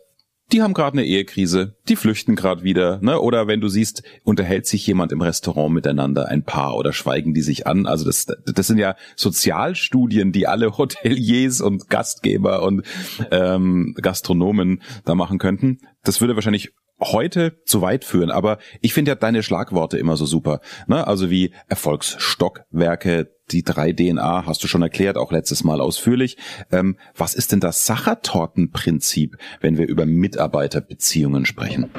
die 0.51 0.61
haben 0.61 0.73
gerade 0.73 0.97
eine 0.97 1.05
Ehekrise, 1.05 1.75
die 1.87 1.95
flüchten 1.95 2.35
gerade 2.35 2.63
wieder, 2.63 2.99
ne? 3.01 3.19
Oder 3.19 3.47
wenn 3.47 3.61
du 3.61 3.67
siehst, 3.67 4.03
unterhält 4.23 4.65
sich 4.65 4.85
jemand 4.87 5.11
im 5.11 5.21
Restaurant 5.21 5.73
miteinander, 5.73 6.27
ein 6.27 6.43
Paar 6.43 6.75
oder 6.75 6.91
schweigen 6.91 7.33
die 7.33 7.41
sich 7.41 7.67
an. 7.67 7.85
Also 7.85 8.05
das, 8.05 8.25
das 8.25 8.67
sind 8.67 8.79
ja 8.79 8.95
Sozialstudien, 9.15 10.31
die 10.31 10.47
alle 10.47 10.77
Hoteliers 10.77 11.61
und 11.61 11.89
Gastgeber 11.89 12.63
und 12.63 12.83
ähm, 13.31 13.95
Gastronomen 14.01 14.81
da 15.05 15.15
machen 15.15 15.37
könnten. 15.37 15.79
Das 16.03 16.21
würde 16.21 16.35
wahrscheinlich 16.35 16.71
heute 17.01 17.61
zu 17.65 17.81
weit 17.81 18.05
führen, 18.05 18.31
aber 18.31 18.57
ich 18.81 18.93
finde 18.93 19.11
ja 19.11 19.15
deine 19.15 19.43
Schlagworte 19.43 19.97
immer 19.97 20.17
so 20.17 20.25
super. 20.25 20.61
Ne? 20.87 21.05
Also 21.05 21.29
wie 21.29 21.51
Erfolgsstockwerke, 21.67 23.29
die 23.51 23.63
drei 23.63 23.93
DNA 23.93 24.45
hast 24.45 24.63
du 24.63 24.67
schon 24.67 24.81
erklärt, 24.81 25.17
auch 25.17 25.31
letztes 25.31 25.63
Mal 25.63 25.81
ausführlich. 25.81 26.37
Ähm, 26.71 26.97
was 27.15 27.33
ist 27.33 27.51
denn 27.51 27.59
das 27.59 27.85
Sachertortenprinzip, 27.85 29.37
wenn 29.61 29.77
wir 29.77 29.87
über 29.87 30.05
Mitarbeiterbeziehungen 30.05 31.45
sprechen? 31.45 31.89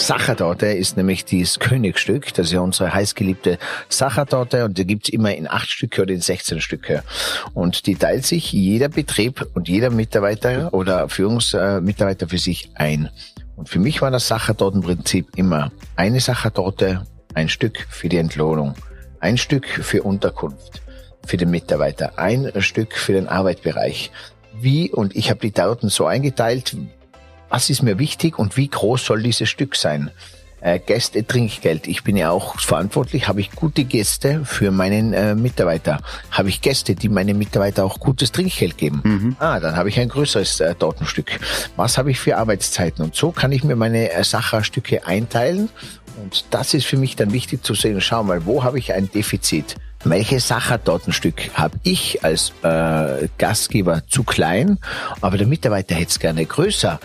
Sachertorte 0.00 0.66
ist 0.66 0.96
nämlich 0.96 1.26
dieses 1.26 1.58
Königsstück, 1.58 2.32
das 2.32 2.46
ist 2.46 2.52
ja 2.52 2.60
unsere 2.60 2.94
heißgeliebte 2.94 3.58
Sachertorte 3.88 4.64
und 4.64 4.78
die 4.78 4.86
gibt's 4.86 5.10
immer 5.10 5.34
in 5.34 5.46
acht 5.46 5.68
Stücke 5.70 6.02
oder 6.02 6.14
in 6.14 6.20
16 6.20 6.60
Stücke. 6.60 7.02
Und 7.52 7.86
die 7.86 7.96
teilt 7.96 8.24
sich 8.24 8.50
jeder 8.52 8.88
Betrieb 8.88 9.46
und 9.52 9.68
jeder 9.68 9.90
Mitarbeiter 9.90 10.72
oder 10.72 11.08
Führungsmitarbeiter 11.08 12.28
für 12.28 12.38
sich 12.38 12.70
ein. 12.74 13.10
Und 13.60 13.68
für 13.68 13.78
mich 13.78 14.00
war 14.00 14.10
das 14.10 14.26
Sachertortenprinzip 14.26 15.36
immer 15.36 15.70
eine 15.94 16.20
Sachertorte, 16.20 17.04
ein 17.34 17.50
Stück 17.50 17.86
für 17.90 18.08
die 18.08 18.16
Entlohnung, 18.16 18.74
ein 19.20 19.36
Stück 19.36 19.66
für 19.66 20.02
Unterkunft, 20.02 20.80
für 21.26 21.36
den 21.36 21.50
Mitarbeiter, 21.50 22.18
ein 22.18 22.50
Stück 22.60 22.94
für 22.96 23.12
den 23.12 23.28
Arbeitsbereich. 23.28 24.12
Wie, 24.54 24.90
und 24.90 25.14
ich 25.14 25.28
habe 25.28 25.40
die 25.40 25.52
Torten 25.52 25.90
so 25.90 26.06
eingeteilt, 26.06 26.74
was 27.50 27.68
ist 27.68 27.82
mir 27.82 27.98
wichtig 27.98 28.38
und 28.38 28.56
wie 28.56 28.68
groß 28.68 29.04
soll 29.04 29.22
dieses 29.22 29.50
Stück 29.50 29.76
sein? 29.76 30.10
Äh, 30.60 30.78
Gäste 30.78 31.26
Trinkgeld. 31.26 31.86
Ich 31.86 32.04
bin 32.04 32.16
ja 32.16 32.30
auch 32.30 32.58
verantwortlich. 32.60 33.28
Habe 33.28 33.40
ich 33.40 33.50
gute 33.52 33.84
Gäste 33.84 34.44
für 34.44 34.70
meinen 34.70 35.12
äh, 35.12 35.34
Mitarbeiter? 35.34 36.00
Habe 36.30 36.48
ich 36.48 36.60
Gäste, 36.60 36.94
die 36.94 37.08
meinen 37.08 37.38
Mitarbeiter 37.38 37.84
auch 37.84 37.98
gutes 38.00 38.32
Trinkgeld 38.32 38.78
geben? 38.78 39.00
Mhm. 39.04 39.36
Ah, 39.38 39.60
dann 39.60 39.76
habe 39.76 39.88
ich 39.88 39.98
ein 39.98 40.08
größeres 40.08 40.60
äh, 40.60 40.74
Tortenstück. 40.74 41.40
Was 41.76 41.98
habe 41.98 42.10
ich 42.10 42.20
für 42.20 42.36
Arbeitszeiten? 42.36 43.04
Und 43.04 43.14
so 43.14 43.32
kann 43.32 43.52
ich 43.52 43.64
mir 43.64 43.76
meine 43.76 44.10
äh, 44.12 44.24
Sacherstücke 44.24 45.06
einteilen. 45.06 45.68
Und 46.22 46.44
das 46.50 46.74
ist 46.74 46.86
für 46.86 46.96
mich 46.96 47.16
dann 47.16 47.32
wichtig 47.32 47.64
zu 47.64 47.74
sehen. 47.74 48.00
Schau 48.00 48.22
mal, 48.22 48.44
wo 48.44 48.62
habe 48.64 48.78
ich 48.78 48.92
ein 48.92 49.10
Defizit? 49.10 49.76
Welche 50.04 50.40
Sachertortenstück 50.40 51.50
habe 51.54 51.78
ich 51.82 52.24
als 52.24 52.52
äh, 52.62 53.28
Gastgeber 53.36 54.02
zu 54.08 54.24
klein, 54.24 54.78
aber 55.20 55.36
der 55.36 55.46
Mitarbeiter 55.46 55.94
hätte 55.94 56.08
es 56.08 56.18
gerne 56.18 56.46
größer? 56.46 56.98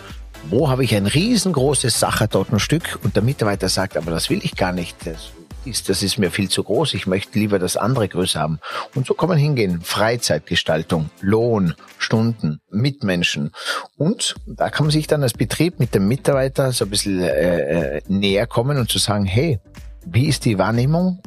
Wo 0.50 0.68
habe 0.68 0.84
ich 0.84 0.94
ein 0.94 1.06
riesengroßes 1.06 1.98
Sachertortenstück 1.98 2.98
und 3.02 3.16
der 3.16 3.22
Mitarbeiter 3.22 3.68
sagt, 3.68 3.96
aber 3.96 4.10
das 4.10 4.30
will 4.30 4.40
ich 4.42 4.56
gar 4.56 4.72
nicht. 4.72 4.96
Das 5.06 5.32
ist, 5.64 5.88
das 5.88 6.02
ist 6.02 6.18
mir 6.18 6.30
viel 6.30 6.48
zu 6.48 6.62
groß. 6.62 6.94
Ich 6.94 7.06
möchte 7.06 7.38
lieber 7.38 7.58
das 7.58 7.76
andere 7.76 8.08
größer 8.08 8.40
haben. 8.40 8.60
Und 8.94 9.06
so 9.06 9.14
kann 9.14 9.28
man 9.28 9.38
hingehen. 9.38 9.80
Freizeitgestaltung, 9.82 11.10
Lohn, 11.20 11.74
Stunden, 11.98 12.60
Mitmenschen. 12.70 13.50
Und 13.96 14.36
da 14.46 14.70
kann 14.70 14.86
man 14.86 14.92
sich 14.92 15.06
dann 15.06 15.22
als 15.22 15.34
Betrieb 15.34 15.80
mit 15.80 15.94
dem 15.94 16.06
Mitarbeiter 16.08 16.72
so 16.72 16.84
ein 16.84 16.90
bisschen 16.90 17.20
äh, 17.20 17.96
äh 17.96 18.02
näher 18.08 18.46
kommen 18.46 18.78
und 18.78 18.90
zu 18.90 18.98
sagen, 18.98 19.24
hey, 19.24 19.58
wie 20.04 20.26
ist 20.26 20.44
die 20.44 20.58
Wahrnehmung? 20.58 21.20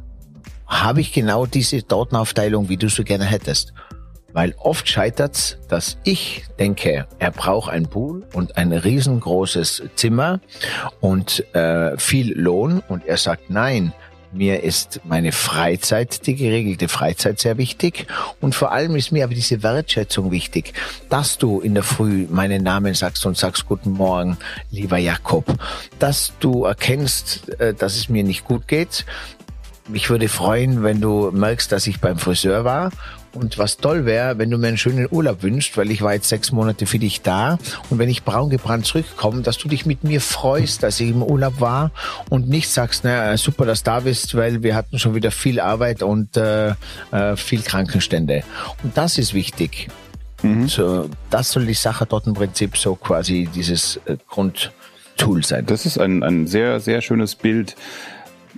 Habe 0.66 1.02
ich 1.02 1.12
genau 1.12 1.46
diese 1.46 1.86
Tortenaufteilung, 1.86 2.70
wie 2.70 2.78
du 2.78 2.90
so 2.90 3.04
gerne 3.04 3.26
hättest? 3.26 3.74
Weil 4.34 4.54
oft 4.60 4.88
scheitert's, 4.88 5.58
dass 5.68 5.98
ich 6.04 6.44
denke, 6.60 7.08
er 7.20 7.32
braucht 7.32 7.72
ein 7.72 7.88
Pool 7.88 8.26
und 8.34 8.58
ein 8.58 8.72
riesengroßes 8.72 9.84
Zimmer 9.96 10.40
und 11.00 11.44
äh, 11.56 11.98
viel 11.98 12.38
Lohn. 12.38 12.82
Und 12.88 13.06
er 13.06 13.18
sagt 13.18 13.50
nein. 13.50 13.94
Mir 14.32 14.62
ist 14.62 15.02
meine 15.06 15.32
Freizeit, 15.32 16.28
die 16.28 16.36
geregelte 16.36 16.88
Freizeit 16.88 17.40
sehr 17.40 17.58
wichtig. 17.58 18.06
Und 18.40 18.54
vor 18.54 18.72
allem 18.72 18.96
ist 18.96 19.12
mir 19.12 19.24
aber 19.24 19.34
diese 19.34 19.64
Wertschätzung 19.64 20.30
wichtig, 20.30 20.74
dass 21.10 21.40
du 21.40 21.62
in 21.62 21.74
der 21.74 21.82
Früh 21.82 22.28
meinen 22.30 22.62
Namen 22.62 22.94
sagst 22.94 23.26
und 23.26 23.38
sagst 23.38 23.66
Guten 23.66 23.94
Morgen, 23.94 24.38
lieber 24.70 25.00
Jakob, 25.00 25.46
dass 25.98 26.34
du 26.40 26.66
erkennst, 26.66 27.60
äh, 27.60 27.74
dass 27.74 27.96
es 27.96 28.08
mir 28.08 28.24
nicht 28.24 28.46
gut 28.46 28.68
geht, 28.68 29.04
mich 29.88 30.12
würde 30.12 30.30
freuen, 30.30 30.84
wenn 30.84 31.02
du 31.02 31.32
merkst, 31.32 31.72
dass 31.72 31.88
ich 31.88 32.00
beim 32.00 32.20
Friseur 32.20 32.64
war 32.64 32.92
und 33.34 33.58
was 33.58 33.78
toll 33.78 34.06
wäre, 34.06 34.38
wenn 34.38 34.50
du 34.50 34.58
mir 34.58 34.68
einen 34.68 34.78
schönen 34.78 35.08
Urlaub 35.10 35.44
wünschst, 35.44 35.78
weil 35.78 35.92
ich 35.92 36.02
war 36.02 36.14
jetzt 36.14 36.30
sechs 36.30 36.52
Monate 36.52 36.86
für 36.86 37.00
dich 37.00 37.22
da. 37.22 37.58
Und 37.90 38.00
wenn 38.00 38.10
ich 38.10 38.24
braun 38.24 38.50
gebrannt 38.50 38.86
zurückkomme, 38.86 39.42
dass 39.42 39.58
du 39.58 39.68
dich 39.68 39.86
mit 39.86 40.04
mir 40.04 40.22
freust, 40.22 40.84
dass 40.84 41.00
ich 41.00 41.10
im 41.10 41.24
Urlaub 41.24 41.60
war 41.60 41.92
und 42.30 42.50
nicht 42.50 42.70
sagst, 42.70 43.04
na 43.04 43.36
super, 43.38 43.66
dass 43.66 43.84
du 43.84 43.92
da 43.92 44.00
bist, 44.02 44.36
weil 44.36 44.64
wir 44.64 44.76
hatten 44.76 45.00
schon 45.00 45.16
wieder 45.16 45.32
viel 45.32 45.60
Arbeit 45.60 46.04
und 46.04 46.38
äh, 46.38 46.70
äh, 47.12 47.36
viel 47.36 47.62
Krankenstände. 47.62 48.44
Und 48.84 48.98
das 48.98 49.18
ist 49.18 49.34
wichtig. 49.34 49.90
Mhm. 50.42 50.68
So, 50.68 51.10
das 51.30 51.52
soll 51.52 51.66
die 51.66 51.74
Sache 51.74 52.06
dort 52.06 52.28
im 52.28 52.34
Prinzip 52.34 52.78
so 52.78 52.96
quasi 52.96 53.50
dieses 53.54 54.00
äh, 54.06 54.18
Grundtool 54.28 55.44
sein. 55.44 55.66
Das 55.66 55.86
ist 55.86 56.00
ein, 56.00 56.24
ein 56.24 56.48
sehr, 56.48 56.80
sehr 56.80 57.02
schönes 57.02 57.36
Bild 57.36 57.76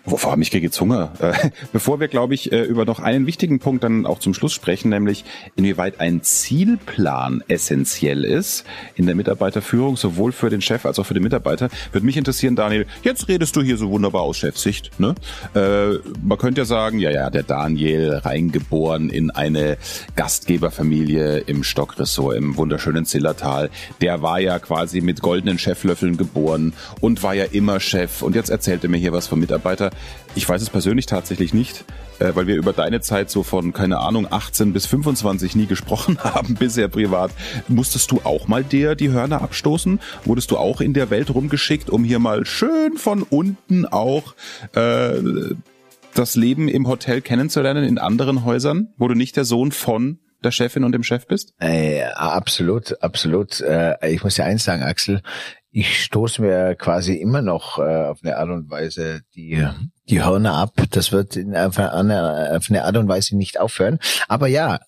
Wovor 0.03 0.36
mich 0.36 0.50
kriege 0.50 0.65
jetzt 0.65 0.81
Hunger. 0.81 1.13
Äh, 1.20 1.34
bevor 1.74 2.00
wir, 2.00 2.08
glaube 2.08 2.34
ich, 2.34 2.51
äh, 2.51 2.63
über 2.63 2.86
noch 2.86 3.00
einen 3.00 3.27
wichtigen 3.27 3.60
Punkt 3.60 3.84
dann 3.84 4.05
auch 4.05 4.20
zum 4.20 4.34
Schluss 4.34 4.53
sprechen, 4.53 4.89
nämlich 4.89 5.24
inwieweit 5.55 6.00
ein 6.00 6.24
Zielplan 6.24 7.43
essentiell 7.48 8.25
ist 8.25 8.65
in 8.96 9.05
der 9.05 9.15
Mitarbeiterführung, 9.15 9.98
sowohl 9.98 10.31
für 10.31 10.50
den 10.50 10.62
Chef 10.62 10.86
als 10.86 10.98
auch 10.98 11.05
für 11.05 11.13
den 11.13 11.24
Mitarbeiter, 11.24 11.70
würde 11.91 12.05
mich 12.05 12.17
interessieren, 12.17 12.55
Daniel, 12.55 12.88
jetzt 13.03 13.27
redest 13.27 13.55
du 13.55 13.62
hier 13.62 13.77
so 13.77 13.89
wunderbar 13.91 14.24
aus 14.24 14.38
Chefsicht. 14.38 15.00
Ne? 15.00 15.13
Äh, 15.53 16.00
man 16.24 16.38
könnte 16.39 16.62
ja 16.62 16.65
sagen, 16.65 16.98
ja, 16.98 17.12
ja, 17.12 17.29
der 17.29 17.43
Daniel, 17.43 18.22
reingeboren 18.24 19.10
in 19.10 19.29
eine 19.29 19.77
Gastgeberfamilie 20.15 21.39
im 21.39 21.63
Stockressort 21.63 22.36
im 22.36 22.58
wunderschönen 22.58 23.05
Zillertal, 23.05 23.70
der 24.01 24.24
war 24.24 24.39
ja 24.39 24.58
quasi 24.58 25.01
mit 25.01 25.22
goldenen 25.22 25.60
Cheflöffeln 25.60 26.17
geboren 26.17 26.74
und 27.01 27.22
war 27.22 27.36
ja 27.36 27.46
immer 27.46 27.79
Chef 27.79 28.24
und 28.24 28.36
jetzt 28.36 28.50
erzählt 28.50 28.84
er 28.84 28.89
mir 28.89 28.98
hier 28.98 29.13
was 29.13 29.27
vom 29.27 29.39
Mitarbeiter 29.39 29.90
ich 30.36 30.48
weiß 30.48 30.62
es 30.62 30.69
persönlich 30.69 31.05
tatsächlich 31.05 31.53
nicht, 31.53 31.83
äh, 32.19 32.31
weil 32.36 32.48
wir 32.48 32.55
über 32.55 32.74
deine 32.74 33.01
Zeit 33.01 33.29
so 33.29 33.43
von, 33.43 33.74
keine 33.74 34.00
Ahnung, 34.00 34.27
18 34.29 34.74
bis 34.74 34.86
25 34.86 35.55
nie 35.55 35.65
gesprochen 35.65 36.17
haben 36.24 36.55
bisher 36.55 36.88
privat. 36.88 37.31
Musstest 37.67 38.12
du 38.12 38.21
auch 38.24 38.48
mal 38.48 38.63
dir 38.63 38.95
die 38.95 39.12
Hörner 39.12 39.41
abstoßen? 39.41 40.00
Wurdest 40.25 40.51
du 40.51 40.57
auch 40.57 40.81
in 40.81 40.93
der 40.93 41.10
Welt 41.10 41.33
rumgeschickt, 41.33 41.89
um 41.89 42.03
hier 42.03 42.19
mal 42.19 42.45
schön 42.45 42.98
von 42.98 43.24
unten 43.24 43.86
auch 43.86 44.36
äh, 44.74 45.13
das 46.13 46.36
Leben 46.36 46.67
im 46.67 46.88
Hotel 46.88 47.21
kennenzulernen 47.21 47.83
in 47.83 47.98
anderen 47.98 48.43
Häusern, 48.45 48.89
wo 48.98 49.07
du 49.07 49.15
nicht 49.15 49.36
der 49.36 49.45
Sohn 49.45 49.71
von 49.71 50.19
der 50.43 50.51
Chefin 50.51 50.83
und 50.83 50.91
dem 50.91 51.03
Chef 51.03 51.27
bist? 51.27 51.53
Äh, 51.60 52.03
absolut, 52.03 53.01
absolut. 53.01 53.62
Äh, 53.62 53.95
ich 54.10 54.24
muss 54.24 54.38
ja 54.38 54.45
eins 54.45 54.63
sagen, 54.63 54.83
Axel, 54.83 55.21
ich 55.73 56.03
stoße 56.03 56.41
mir 56.41 56.75
quasi 56.75 57.13
immer 57.13 57.41
noch 57.41 57.79
äh, 57.79 58.05
auf 58.05 58.19
eine 58.23 58.35
Art 58.37 58.49
und 58.49 58.69
Weise 58.69 59.21
die, 59.35 59.65
die 60.09 60.21
Hörner 60.21 60.55
ab. 60.55 60.73
Das 60.91 61.13
wird 61.13 61.37
in, 61.37 61.55
auf, 61.55 61.79
eine, 61.79 62.51
auf 62.57 62.69
eine 62.69 62.83
Art 62.83 62.97
und 62.97 63.07
Weise 63.07 63.37
nicht 63.37 63.57
aufhören. 63.57 63.97
Aber 64.27 64.47
ja, 64.47 64.79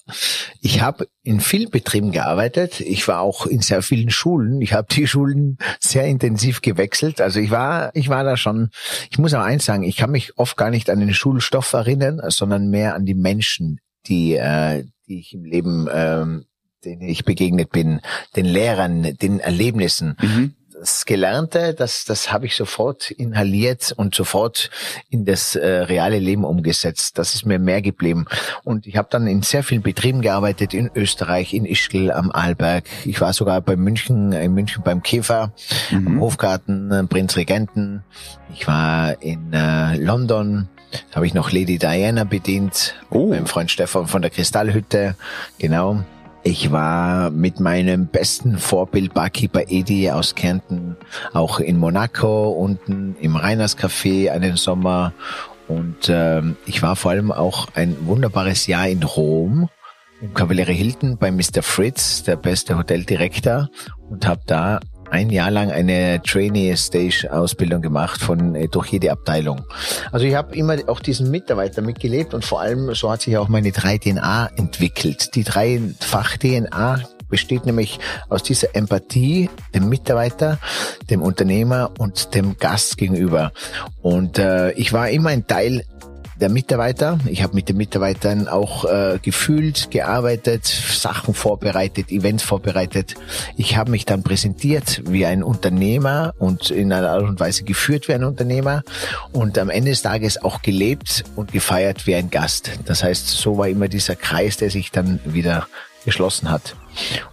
ich 0.59 0.81
habe 0.81 1.07
in 1.21 1.39
vielen 1.39 1.69
Betrieben 1.69 2.11
gearbeitet. 2.11 2.81
Ich 2.81 3.07
war 3.07 3.21
auch 3.21 3.45
in 3.45 3.61
sehr 3.61 3.81
vielen 3.81 4.09
Schulen. 4.09 4.61
Ich 4.61 4.73
habe 4.73 4.87
die 4.91 5.07
Schulen 5.07 5.57
sehr 5.79 6.05
intensiv 6.05 6.61
gewechselt. 6.61 7.21
Also 7.21 7.39
ich 7.39 7.49
war, 7.49 7.91
ich 7.95 8.09
war 8.09 8.25
da 8.25 8.35
schon, 8.35 8.69
ich 9.09 9.17
muss 9.17 9.33
auch 9.33 9.41
eins 9.41 9.63
sagen, 9.63 9.83
ich 9.83 9.95
kann 9.95 10.11
mich 10.11 10.37
oft 10.37 10.57
gar 10.57 10.69
nicht 10.69 10.89
an 10.89 10.99
den 10.99 11.13
Schulstoff 11.13 11.71
erinnern, 11.71 12.19
sondern 12.27 12.69
mehr 12.69 12.93
an 12.93 13.05
die 13.05 13.15
Menschen, 13.15 13.79
die, 14.07 14.33
äh, 14.33 14.83
die 15.07 15.19
ich 15.19 15.33
im 15.33 15.45
Leben 15.45 15.87
ähm, 15.89 16.43
denen 16.83 17.03
ich 17.03 17.23
begegnet 17.23 17.69
bin, 17.69 18.01
den 18.35 18.43
Lehrern, 18.43 19.15
den 19.15 19.39
Erlebnissen. 19.39 20.17
Mhm 20.21 20.55
das 20.79 21.05
Gelernte, 21.05 21.73
das, 21.73 22.05
das 22.05 22.31
habe 22.31 22.45
ich 22.45 22.55
sofort 22.55 23.11
inhaliert 23.11 23.93
und 23.95 24.15
sofort 24.15 24.69
in 25.09 25.25
das 25.25 25.55
äh, 25.55 25.67
reale 25.67 26.19
Leben 26.19 26.43
umgesetzt. 26.43 27.17
Das 27.17 27.35
ist 27.35 27.45
mir 27.45 27.59
mehr 27.59 27.81
geblieben. 27.81 28.25
Und 28.63 28.87
ich 28.87 28.97
habe 28.97 29.07
dann 29.11 29.27
in 29.27 29.41
sehr 29.41 29.63
vielen 29.63 29.81
Betrieben 29.81 30.21
gearbeitet, 30.21 30.73
in 30.73 30.89
Österreich, 30.95 31.53
in 31.53 31.65
Ischgl 31.65 32.11
am 32.11 32.31
Arlberg. 32.31 32.85
Ich 33.05 33.21
war 33.21 33.33
sogar 33.33 33.61
bei 33.61 33.75
München, 33.75 34.31
in 34.31 34.53
München 34.53 34.83
beim 34.83 35.03
Käfer, 35.03 35.53
mhm. 35.91 36.07
am 36.07 36.21
Hofgarten, 36.21 36.91
äh, 36.91 37.03
Prinzregenten. 37.03 38.03
Ich 38.53 38.67
war 38.67 39.21
in 39.21 39.53
äh, 39.53 39.95
London, 39.97 40.69
da 41.09 41.15
habe 41.17 41.27
ich 41.27 41.33
noch 41.33 41.51
Lady 41.51 41.77
Diana 41.77 42.23
bedient, 42.23 42.95
oh. 43.09 43.29
meinem 43.29 43.47
Freund 43.47 43.71
Stefan 43.71 44.07
von 44.07 44.21
der 44.21 44.31
Kristallhütte, 44.31 45.15
genau. 45.57 46.03
Ich 46.45 46.73
war 46.73 47.29
mit 47.29 47.61
meinem 47.61 48.07
besten 48.07 48.57
Vorbild 48.57 49.13
Barkeeper 49.13 49.63
Edi 49.69 50.11
aus 50.11 50.35
Kärnten 50.35 50.97
auch 51.31 51.61
in 51.61 51.77
Monaco 51.77 52.49
unten 52.49 53.15
im 53.21 53.37
Reiners 53.37 53.77
Café 53.77 54.29
einen 54.29 54.57
Sommer 54.57 55.13
und 55.69 56.09
ähm, 56.09 56.57
ich 56.65 56.81
war 56.83 56.97
vor 56.97 57.11
allem 57.11 57.31
auch 57.31 57.67
ein 57.75 57.95
wunderbares 58.05 58.67
Jahr 58.67 58.89
in 58.89 59.03
Rom 59.03 59.69
im 60.21 60.33
Cavaliere 60.33 60.73
Hilton 60.73 61.17
bei 61.17 61.31
Mr. 61.31 61.61
Fritz, 61.61 62.23
der 62.23 62.35
beste 62.35 62.77
Hoteldirektor 62.77 63.69
und 64.09 64.27
habe 64.27 64.41
da 64.45 64.79
ein 65.13 65.29
Jahr 65.29 65.51
lang 65.51 65.71
eine 65.71 66.21
Trainee-Stage-Ausbildung 66.23 67.83
gemacht 67.83 68.19
von 68.19 68.55
äh, 68.55 68.67
durch 68.67 68.87
jede 68.87 69.11
Abteilung. 69.11 69.63
Also 70.11 70.25
ich 70.25 70.33
habe 70.33 70.55
immer 70.55 70.77
auch 70.87 70.99
diesen 70.99 71.29
Mitarbeiter 71.29 71.83
mitgelebt 71.83 72.33
und 72.33 72.43
vor 72.43 72.61
allem 72.61 72.93
so 72.95 73.11
hat 73.11 73.21
sich 73.21 73.37
auch 73.37 73.47
meine 73.47 73.69
3DNA 73.69 74.57
entwickelt. 74.57 75.35
Die 75.35 75.43
Dreifach-DNA 75.43 77.03
besteht 77.29 77.65
nämlich 77.65 77.99
aus 78.29 78.41
dieser 78.41 78.75
Empathie 78.75 79.49
dem 79.75 79.87
Mitarbeiter, 79.87 80.57
dem 81.11 81.21
Unternehmer 81.21 81.91
und 81.99 82.33
dem 82.33 82.57
Gast 82.57 82.97
gegenüber. 82.97 83.51
Und 84.01 84.39
äh, 84.39 84.71
ich 84.71 84.93
war 84.93 85.09
immer 85.09 85.29
ein 85.29 85.45
Teil 85.45 85.83
der 86.39 86.49
Mitarbeiter. 86.49 87.19
Ich 87.25 87.43
habe 87.43 87.55
mit 87.55 87.69
den 87.69 87.77
Mitarbeitern 87.77 88.47
auch 88.47 88.85
äh, 88.85 89.19
gefühlt, 89.21 89.91
gearbeitet, 89.91 90.65
Sachen 90.65 91.33
vorbereitet, 91.33 92.11
Events 92.11 92.43
vorbereitet. 92.43 93.15
Ich 93.57 93.77
habe 93.77 93.91
mich 93.91 94.05
dann 94.05 94.23
präsentiert 94.23 95.01
wie 95.05 95.25
ein 95.25 95.43
Unternehmer 95.43 96.33
und 96.39 96.71
in 96.71 96.91
einer 96.91 97.11
Art 97.11 97.23
und 97.23 97.39
Weise 97.39 97.63
geführt 97.63 98.07
wie 98.07 98.13
ein 98.13 98.23
Unternehmer 98.23 98.83
und 99.31 99.57
am 99.57 99.69
Ende 99.69 99.91
des 99.91 100.01
Tages 100.01 100.43
auch 100.43 100.61
gelebt 100.61 101.23
und 101.35 101.51
gefeiert 101.51 102.07
wie 102.07 102.15
ein 102.15 102.29
Gast. 102.29 102.71
Das 102.85 103.03
heißt, 103.03 103.27
so 103.27 103.57
war 103.57 103.67
immer 103.67 103.87
dieser 103.87 104.15
Kreis, 104.15 104.57
der 104.57 104.69
sich 104.69 104.91
dann 104.91 105.19
wieder 105.25 105.67
geschlossen 106.05 106.49
hat. 106.51 106.75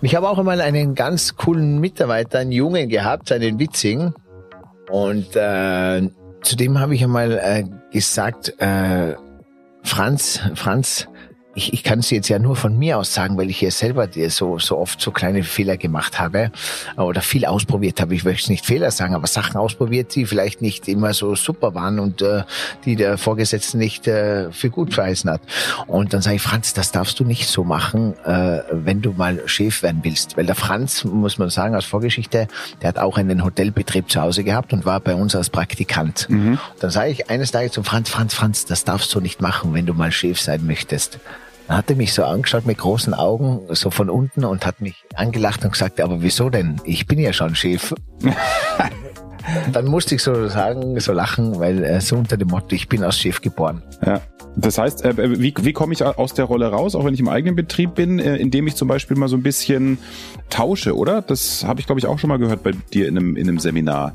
Und 0.01 0.07
ich 0.07 0.15
habe 0.15 0.29
auch 0.29 0.39
einmal 0.39 0.61
einen 0.61 0.95
ganz 0.95 1.37
coolen 1.37 1.81
Mitarbeiter, 1.81 2.39
einen 2.39 2.53
Jungen 2.53 2.89
gehabt, 2.89 3.33
einen 3.33 3.59
Witzing. 3.59 4.15
Und 4.89 5.37
äh, 5.37 6.03
Zudem 6.43 6.79
habe 6.79 6.95
ich 6.95 7.03
einmal 7.03 7.33
äh, 7.33 7.65
gesagt, 7.93 8.61
äh, 8.61 9.15
Franz, 9.83 10.41
Franz, 10.55 11.09
ich, 11.61 11.75
ich 11.75 11.85
kann 11.85 11.99
es 11.99 12.09
jetzt 12.09 12.29
ja 12.29 12.39
nur 12.39 12.57
von 12.57 12.79
mir 12.79 12.97
aus 12.97 13.13
sagen, 13.13 13.37
weil 13.37 13.51
ich 13.51 13.59
hier 13.59 13.71
selber 13.71 14.09
so, 14.29 14.59
so 14.59 14.79
oft 14.79 14.99
so 14.99 15.11
kleine 15.11 15.43
Fehler 15.43 15.77
gemacht 15.77 16.19
habe 16.19 16.51
oder 16.97 17.21
viel 17.21 17.45
ausprobiert 17.45 18.01
habe. 18.01 18.15
Ich 18.15 18.25
möchte 18.25 18.51
nicht 18.51 18.65
Fehler 18.65 18.91
sagen, 18.91 19.15
aber 19.15 19.27
Sachen 19.27 19.59
ausprobiert, 19.59 20.15
die 20.15 20.25
vielleicht 20.25 20.63
nicht 20.63 20.89
immer 20.89 21.13
so 21.13 21.35
super 21.35 21.75
waren 21.75 21.99
und 21.99 22.23
äh, 22.23 22.45
die 22.87 22.97
der 22.97 23.19
Vorgesetzte 23.19 23.77
nicht 23.77 24.09
äh, 24.09 24.51
für 24.53 24.71
gut 24.71 24.95
verheißen 24.95 25.29
hat. 25.31 25.43
Und 25.87 26.15
dann 26.15 26.23
sage 26.23 26.37
ich, 26.37 26.43
Franz, 26.43 26.73
das 26.73 26.93
darfst 26.93 27.21
du 27.21 27.25
nicht 27.25 27.47
so 27.47 27.63
machen, 27.63 28.15
äh, 28.25 28.63
wenn 28.71 29.03
du 29.03 29.13
mal 29.13 29.43
Chef 29.45 29.83
werden 29.83 30.01
willst. 30.03 30.39
Weil 30.39 30.47
der 30.47 30.55
Franz, 30.55 31.05
muss 31.05 31.37
man 31.37 31.51
sagen, 31.51 31.75
als 31.75 31.85
Vorgeschichte, 31.85 32.49
der 32.81 32.89
hat 32.89 32.99
auch 32.99 33.19
einen 33.19 33.45
Hotelbetrieb 33.45 34.11
zu 34.11 34.23
Hause 34.23 34.45
gehabt 34.45 34.73
und 34.73 34.87
war 34.87 35.01
bei 35.01 35.15
uns 35.15 35.37
als 35.37 35.51
Praktikant. 35.51 36.27
Mhm. 36.31 36.59
Dann 36.81 36.91
sage 36.91 37.11
ich 37.11 37.29
eines 37.29 37.51
Tages 37.51 37.73
zum 37.73 37.85
Franz, 37.85 38.09
Franz, 38.09 38.33
Franz, 38.33 38.65
das 38.65 38.85
darfst 38.85 39.15
du 39.15 39.21
nicht 39.21 39.43
machen, 39.43 39.75
wenn 39.75 39.85
du 39.85 39.93
mal 39.93 40.11
Chef 40.11 40.41
sein 40.41 40.65
möchtest. 40.67 41.19
Dann 41.71 41.79
hat 41.79 41.89
er 41.89 41.95
mich 41.95 42.13
so 42.13 42.25
angeschaut 42.25 42.67
mit 42.67 42.79
großen 42.79 43.15
Augen, 43.15 43.61
so 43.69 43.93
von 43.93 44.11
unten 44.11 44.45
und 44.45 44.67
hat 44.67 44.81
mich 44.81 45.05
angelacht 45.15 45.65
und 45.65 45.71
gesagt, 45.71 46.01
aber 46.01 46.21
wieso 46.21 46.51
denn? 46.51 46.81
Ich 46.83 47.07
bin 47.07 47.21
ja 47.21 47.33
schon 47.33 47.55
Chef. 47.55 47.95
dann 49.73 49.87
musste 49.87 50.17
ich 50.17 50.23
so 50.25 50.49
sagen, 50.49 50.99
so 50.99 51.13
lachen, 51.13 51.61
weil 51.61 51.85
äh, 51.85 52.01
so 52.01 52.17
unter 52.17 52.37
dem 52.37 52.49
Motto, 52.49 52.75
ich 52.75 52.89
bin 52.89 53.05
als 53.05 53.21
Chef 53.21 53.41
geboren. 53.41 53.85
Ja. 54.05 54.21
Das 54.57 54.79
heißt, 54.79 55.05
äh, 55.05 55.41
wie, 55.41 55.55
wie 55.61 55.73
komme 55.73 55.93
ich 55.93 56.03
aus 56.03 56.35
der 56.35 56.47
Rolle 56.47 56.67
raus, 56.67 56.97
auch 56.97 57.05
wenn 57.05 57.15
ich 57.15 57.21
im 57.21 57.29
eigenen 57.29 57.55
Betrieb 57.55 57.95
bin, 57.95 58.19
äh, 58.19 58.35
indem 58.35 58.67
ich 58.67 58.75
zum 58.75 58.89
Beispiel 58.89 59.17
mal 59.17 59.29
so 59.29 59.37
ein 59.37 59.45
bisschen 59.45 59.99
tausche, 60.49 60.97
oder? 60.97 61.23
Das 61.23 61.65
habe 61.65 61.79
ich, 61.79 61.87
glaube 61.87 62.01
ich, 62.01 62.07
auch 62.09 62.19
schon 62.19 62.29
mal 62.29 62.39
gehört 62.41 62.65
bei 62.65 62.73
dir 62.93 63.07
in 63.07 63.17
einem, 63.17 63.37
in 63.37 63.49
einem 63.49 63.61
Seminar. 63.61 64.13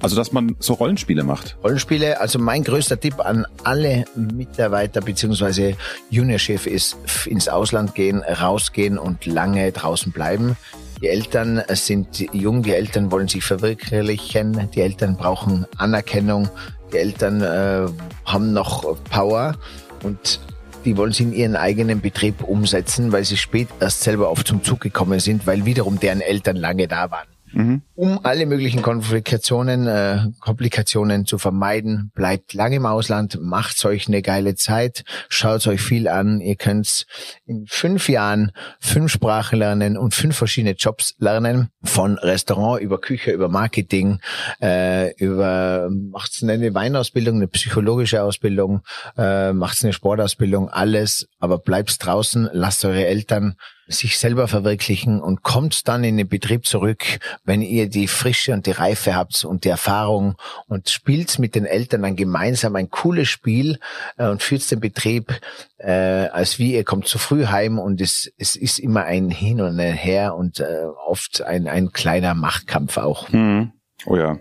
Also, 0.00 0.14
dass 0.14 0.32
man 0.32 0.54
so 0.60 0.74
Rollenspiele 0.74 1.24
macht. 1.24 1.56
Rollenspiele, 1.64 2.20
also 2.20 2.38
mein 2.38 2.62
größter 2.62 3.00
Tipp 3.00 3.18
an 3.18 3.46
alle 3.64 4.04
Mitarbeiter 4.14 5.00
beziehungsweise 5.00 5.76
Juniorchef 6.10 6.66
ist 6.66 6.96
ins 7.26 7.48
Ausland 7.48 7.94
gehen, 7.94 8.22
rausgehen 8.22 8.96
und 8.96 9.26
lange 9.26 9.72
draußen 9.72 10.12
bleiben. 10.12 10.56
Die 11.00 11.08
Eltern 11.08 11.62
sind 11.70 12.20
jung, 12.32 12.62
die 12.62 12.72
Eltern 12.72 13.10
wollen 13.10 13.28
sich 13.28 13.44
verwirklichen, 13.44 14.68
die 14.74 14.80
Eltern 14.80 15.16
brauchen 15.16 15.66
Anerkennung, 15.76 16.48
die 16.92 16.98
Eltern 16.98 17.40
äh, 17.40 17.88
haben 18.24 18.52
noch 18.52 18.96
Power 19.10 19.56
und 20.02 20.40
die 20.84 20.96
wollen 20.96 21.12
sie 21.12 21.24
in 21.24 21.32
ihren 21.32 21.56
eigenen 21.56 22.00
Betrieb 22.00 22.42
umsetzen, 22.42 23.12
weil 23.12 23.24
sie 23.24 23.36
spät 23.36 23.68
erst 23.80 24.02
selber 24.02 24.28
auf 24.28 24.44
zum 24.44 24.62
Zug 24.62 24.80
gekommen 24.80 25.20
sind, 25.20 25.46
weil 25.46 25.64
wiederum 25.64 26.00
deren 26.00 26.20
Eltern 26.20 26.56
lange 26.56 26.88
da 26.88 27.10
waren. 27.10 27.26
Mhm. 27.52 27.82
Um 27.94 28.20
alle 28.24 28.46
möglichen 28.46 28.82
Komplikationen, 28.82 29.86
äh, 29.86 30.26
Komplikationen 30.40 31.26
zu 31.26 31.38
vermeiden, 31.38 32.10
bleibt 32.14 32.54
lange 32.54 32.76
im 32.76 32.86
Ausland, 32.86 33.38
macht 33.40 33.84
euch 33.84 34.08
eine 34.08 34.22
geile 34.22 34.54
Zeit, 34.54 35.04
schaut 35.28 35.66
euch 35.66 35.80
viel 35.80 36.08
an. 36.08 36.40
Ihr 36.40 36.56
könnt 36.56 37.06
in 37.46 37.66
fünf 37.66 38.08
Jahren 38.08 38.52
fünf 38.80 39.12
Sprachen 39.12 39.58
lernen 39.58 39.96
und 39.96 40.14
fünf 40.14 40.36
verschiedene 40.36 40.74
Jobs 40.74 41.14
lernen, 41.18 41.70
von 41.82 42.18
Restaurant 42.18 42.80
über 42.80 43.00
Küche, 43.00 43.32
über 43.32 43.48
Marketing, 43.48 44.20
äh, 44.60 45.14
über 45.16 45.88
macht's 45.90 46.42
eine 46.42 46.74
Weinausbildung, 46.74 47.36
eine 47.36 47.48
psychologische 47.48 48.22
Ausbildung, 48.22 48.82
äh, 49.16 49.52
macht's 49.52 49.82
eine 49.84 49.92
Sportausbildung, 49.92 50.68
alles, 50.68 51.28
aber 51.38 51.58
bleibt's 51.58 51.98
draußen, 51.98 52.48
lasst 52.52 52.84
eure 52.84 53.06
Eltern 53.06 53.56
sich 53.88 54.18
selber 54.18 54.48
verwirklichen 54.48 55.20
und 55.20 55.42
kommt 55.42 55.88
dann 55.88 56.04
in 56.04 56.16
den 56.16 56.28
Betrieb 56.28 56.66
zurück, 56.66 57.18
wenn 57.44 57.62
ihr 57.62 57.88
die 57.88 58.06
Frische 58.06 58.52
und 58.52 58.66
die 58.66 58.72
Reife 58.72 59.16
habt 59.16 59.44
und 59.44 59.64
die 59.64 59.70
Erfahrung 59.70 60.36
und 60.66 60.90
spielt 60.90 61.38
mit 61.38 61.54
den 61.54 61.64
Eltern 61.64 62.02
dann 62.02 62.16
gemeinsam 62.16 62.76
ein 62.76 62.90
cooles 62.90 63.28
Spiel 63.28 63.78
äh, 64.16 64.28
und 64.28 64.42
führt 64.42 64.70
den 64.70 64.80
Betrieb 64.80 65.40
äh, 65.78 66.28
als 66.28 66.58
wie 66.58 66.74
ihr 66.74 66.84
kommt 66.84 67.06
zu 67.06 67.18
früh 67.18 67.46
heim 67.46 67.78
und 67.78 68.00
es, 68.00 68.30
es 68.36 68.56
ist 68.56 68.78
immer 68.78 69.04
ein 69.04 69.30
Hin 69.30 69.60
und 69.60 69.78
ein 69.78 69.94
Her 69.94 70.34
und 70.34 70.60
äh, 70.60 70.84
oft 71.06 71.42
ein, 71.42 71.68
ein 71.68 71.92
kleiner 71.92 72.34
Machtkampf 72.34 72.98
auch. 72.98 73.28
Mhm. 73.30 73.72
Oh 74.06 74.16
ja. 74.16 74.38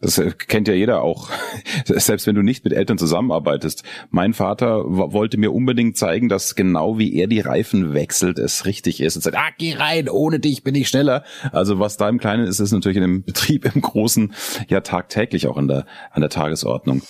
Das 0.00 0.18
äh, 0.18 0.30
kennt 0.30 0.68
ja 0.68 0.74
jeder 0.74 1.02
auch, 1.02 1.30
selbst 1.84 2.26
wenn 2.26 2.34
du 2.34 2.42
nicht 2.42 2.64
mit 2.64 2.72
Eltern 2.72 2.98
zusammenarbeitest. 2.98 3.82
Mein 4.10 4.34
Vater 4.34 4.84
wollte 4.86 5.38
mir 5.38 5.52
unbedingt 5.52 5.96
zeigen, 5.96 6.28
dass 6.28 6.54
genau 6.54 6.98
wie 6.98 7.14
er 7.16 7.26
die 7.26 7.40
Reifen 7.40 7.94
wechselt, 7.94 8.38
es 8.38 8.66
richtig 8.66 9.00
ist. 9.00 9.16
Und 9.16 9.22
sagt, 9.22 9.36
ah, 9.36 9.50
geh 9.58 9.74
rein, 9.74 10.08
ohne 10.08 10.40
dich 10.40 10.62
bin 10.62 10.74
ich 10.74 10.88
schneller. 10.88 11.24
Also 11.52 11.78
was 11.78 11.96
da 11.96 12.08
im 12.08 12.18
Kleinen 12.18 12.46
ist, 12.46 12.60
ist 12.60 12.72
natürlich 12.72 12.96
in 12.96 13.02
dem 13.02 13.24
Betrieb 13.24 13.64
im 13.74 13.80
Großen 13.80 14.34
ja 14.68 14.80
tagtäglich 14.80 15.46
auch 15.46 15.56
an 15.56 15.68
der, 15.68 15.86
an 16.10 16.20
der 16.20 16.30
Tagesordnung. 16.30 17.02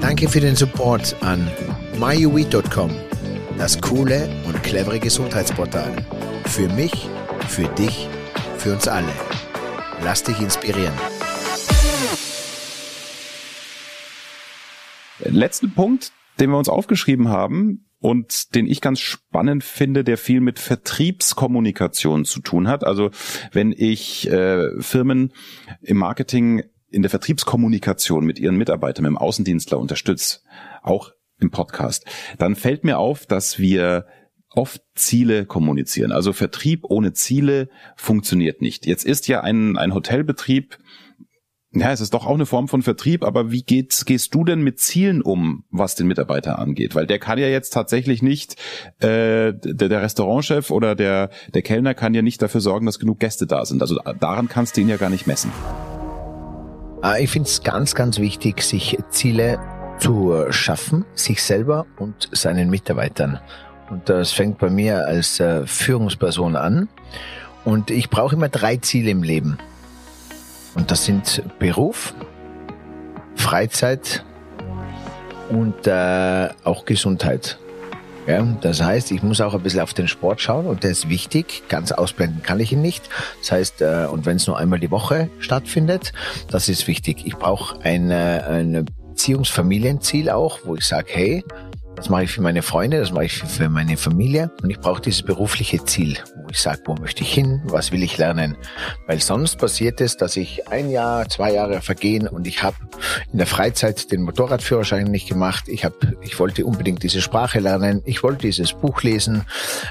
Danke 0.00 0.28
für 0.28 0.40
den 0.40 0.56
Support 0.56 1.16
an 1.20 1.48
myuweed.com, 1.98 2.90
das 3.58 3.80
coole 3.80 4.28
und 4.46 4.62
clevere 4.62 4.98
Gesundheitsportal. 4.98 5.94
Für 6.46 6.68
mich, 6.68 7.08
für 7.46 7.68
dich 7.68 8.08
für 8.60 8.74
uns 8.74 8.86
alle. 8.88 9.08
Lass 10.04 10.22
dich 10.22 10.38
inspirieren. 10.38 10.92
Letzten 15.24 15.72
Punkt, 15.72 16.12
den 16.38 16.50
wir 16.50 16.58
uns 16.58 16.68
aufgeschrieben 16.68 17.28
haben, 17.28 17.86
und 18.02 18.54
den 18.54 18.66
ich 18.66 18.80
ganz 18.80 19.00
spannend 19.00 19.62
finde, 19.62 20.04
der 20.04 20.16
viel 20.16 20.40
mit 20.40 20.58
Vertriebskommunikation 20.58 22.24
zu 22.24 22.40
tun 22.40 22.66
hat. 22.66 22.82
Also 22.82 23.10
wenn 23.52 23.72
ich 23.76 24.26
äh, 24.30 24.70
Firmen 24.80 25.32
im 25.82 25.98
Marketing 25.98 26.62
in 26.88 27.02
der 27.02 27.10
Vertriebskommunikation 27.10 28.24
mit 28.24 28.38
ihren 28.38 28.56
Mitarbeitern, 28.56 29.02
mit 29.02 29.10
dem 29.10 29.18
Außendienstler 29.18 29.78
unterstütze, 29.78 30.40
auch 30.82 31.12
im 31.38 31.50
Podcast, 31.50 32.06
dann 32.38 32.56
fällt 32.56 32.84
mir 32.84 32.98
auf, 32.98 33.26
dass 33.26 33.58
wir 33.58 34.06
oft 34.54 34.82
Ziele 34.94 35.46
kommunizieren. 35.46 36.12
Also 36.12 36.32
Vertrieb 36.32 36.84
ohne 36.84 37.12
Ziele 37.12 37.68
funktioniert 37.96 38.60
nicht. 38.60 38.86
Jetzt 38.86 39.04
ist 39.04 39.28
ja 39.28 39.42
ein, 39.42 39.76
ein 39.76 39.94
Hotelbetrieb, 39.94 40.78
ja, 41.72 41.92
es 41.92 42.00
ist 42.00 42.14
doch 42.14 42.26
auch 42.26 42.34
eine 42.34 42.46
Form 42.46 42.66
von 42.66 42.82
Vertrieb, 42.82 43.22
aber 43.22 43.52
wie 43.52 43.62
geht's, 43.62 44.04
gehst 44.04 44.34
du 44.34 44.44
denn 44.44 44.60
mit 44.60 44.80
Zielen 44.80 45.22
um, 45.22 45.64
was 45.70 45.94
den 45.94 46.08
Mitarbeiter 46.08 46.58
angeht? 46.58 46.96
Weil 46.96 47.06
der 47.06 47.20
kann 47.20 47.38
ja 47.38 47.46
jetzt 47.46 47.70
tatsächlich 47.70 48.22
nicht, 48.22 48.56
äh, 48.98 49.54
der, 49.54 49.88
der 49.88 50.02
Restaurantchef 50.02 50.72
oder 50.72 50.96
der, 50.96 51.30
der 51.54 51.62
Kellner 51.62 51.94
kann 51.94 52.12
ja 52.12 52.22
nicht 52.22 52.42
dafür 52.42 52.60
sorgen, 52.60 52.86
dass 52.86 52.98
genug 52.98 53.20
Gäste 53.20 53.46
da 53.46 53.64
sind. 53.64 53.82
Also 53.82 54.00
daran 54.18 54.48
kannst 54.48 54.76
du 54.76 54.80
ihn 54.80 54.88
ja 54.88 54.96
gar 54.96 55.10
nicht 55.10 55.28
messen. 55.28 55.52
Ah, 57.02 57.18
ich 57.18 57.30
finde 57.30 57.48
es 57.48 57.62
ganz, 57.62 57.94
ganz 57.94 58.18
wichtig, 58.18 58.62
sich 58.62 58.98
Ziele 59.10 59.60
zu 60.00 60.46
schaffen, 60.50 61.04
sich 61.14 61.40
selber 61.40 61.86
und 61.98 62.30
seinen 62.32 62.68
Mitarbeitern. 62.68 63.38
Und 63.90 64.08
das 64.08 64.32
fängt 64.32 64.58
bei 64.58 64.70
mir 64.70 65.06
als 65.06 65.40
äh, 65.40 65.66
Führungsperson 65.66 66.56
an. 66.56 66.88
Und 67.64 67.90
ich 67.90 68.08
brauche 68.08 68.36
immer 68.36 68.48
drei 68.48 68.76
Ziele 68.76 69.10
im 69.10 69.22
Leben. 69.22 69.58
Und 70.74 70.90
das 70.90 71.04
sind 71.04 71.42
Beruf, 71.58 72.14
Freizeit 73.34 74.24
und 75.50 75.86
äh, 75.86 76.48
auch 76.64 76.84
Gesundheit. 76.84 77.58
Ja, 78.26 78.46
das 78.60 78.80
heißt, 78.80 79.10
ich 79.10 79.22
muss 79.22 79.40
auch 79.40 79.54
ein 79.54 79.62
bisschen 79.62 79.80
auf 79.80 79.94
den 79.94 80.06
Sport 80.06 80.40
schauen 80.40 80.66
und 80.66 80.84
der 80.84 80.90
ist 80.90 81.08
wichtig. 81.08 81.64
Ganz 81.68 81.90
ausblenden 81.90 82.42
kann 82.42 82.60
ich 82.60 82.72
ihn 82.72 82.82
nicht. 82.82 83.08
Das 83.40 83.50
heißt, 83.50 83.82
äh, 83.82 84.06
und 84.10 84.24
wenn 84.26 84.36
es 84.36 84.46
nur 84.46 84.56
einmal 84.58 84.78
die 84.78 84.90
Woche 84.90 85.28
stattfindet, 85.40 86.12
das 86.48 86.68
ist 86.68 86.86
wichtig. 86.86 87.26
Ich 87.26 87.36
brauche 87.36 87.82
ein, 87.82 88.12
ein 88.12 88.86
Beziehungsfamilienziel 89.08 90.30
auch, 90.30 90.60
wo 90.64 90.76
ich 90.76 90.84
sage, 90.84 91.08
hey, 91.12 91.44
das 92.00 92.08
mache 92.08 92.24
ich 92.24 92.32
für 92.32 92.40
meine 92.40 92.62
Freunde, 92.62 92.98
das 92.98 93.12
mache 93.12 93.26
ich 93.26 93.42
für 93.42 93.68
meine 93.68 93.98
Familie 93.98 94.50
und 94.62 94.70
ich 94.70 94.80
brauche 94.80 95.02
dieses 95.02 95.22
berufliche 95.22 95.84
Ziel, 95.84 96.16
ich 96.50 96.60
sage, 96.60 96.80
wo 96.86 96.94
möchte 96.94 97.22
ich 97.22 97.32
hin, 97.32 97.60
was 97.64 97.92
will 97.92 98.02
ich 98.02 98.18
lernen. 98.18 98.56
Weil 99.06 99.20
sonst 99.20 99.58
passiert 99.58 100.00
es, 100.00 100.16
dass 100.16 100.36
ich 100.36 100.68
ein 100.68 100.90
Jahr, 100.90 101.28
zwei 101.28 101.52
Jahre 101.52 101.80
vergehen 101.80 102.26
und 102.26 102.46
ich 102.46 102.62
habe 102.62 102.76
in 103.32 103.38
der 103.38 103.46
Freizeit 103.46 104.10
den 104.10 104.22
Motorradführerschein 104.22 105.04
nicht 105.04 105.28
gemacht. 105.28 105.64
Ich 105.68 105.84
habe, 105.84 106.16
ich 106.22 106.38
wollte 106.38 106.64
unbedingt 106.66 107.02
diese 107.02 107.20
Sprache 107.20 107.60
lernen. 107.60 108.02
Ich 108.04 108.22
wollte 108.22 108.42
dieses 108.42 108.72
Buch 108.72 109.02
lesen. 109.02 109.42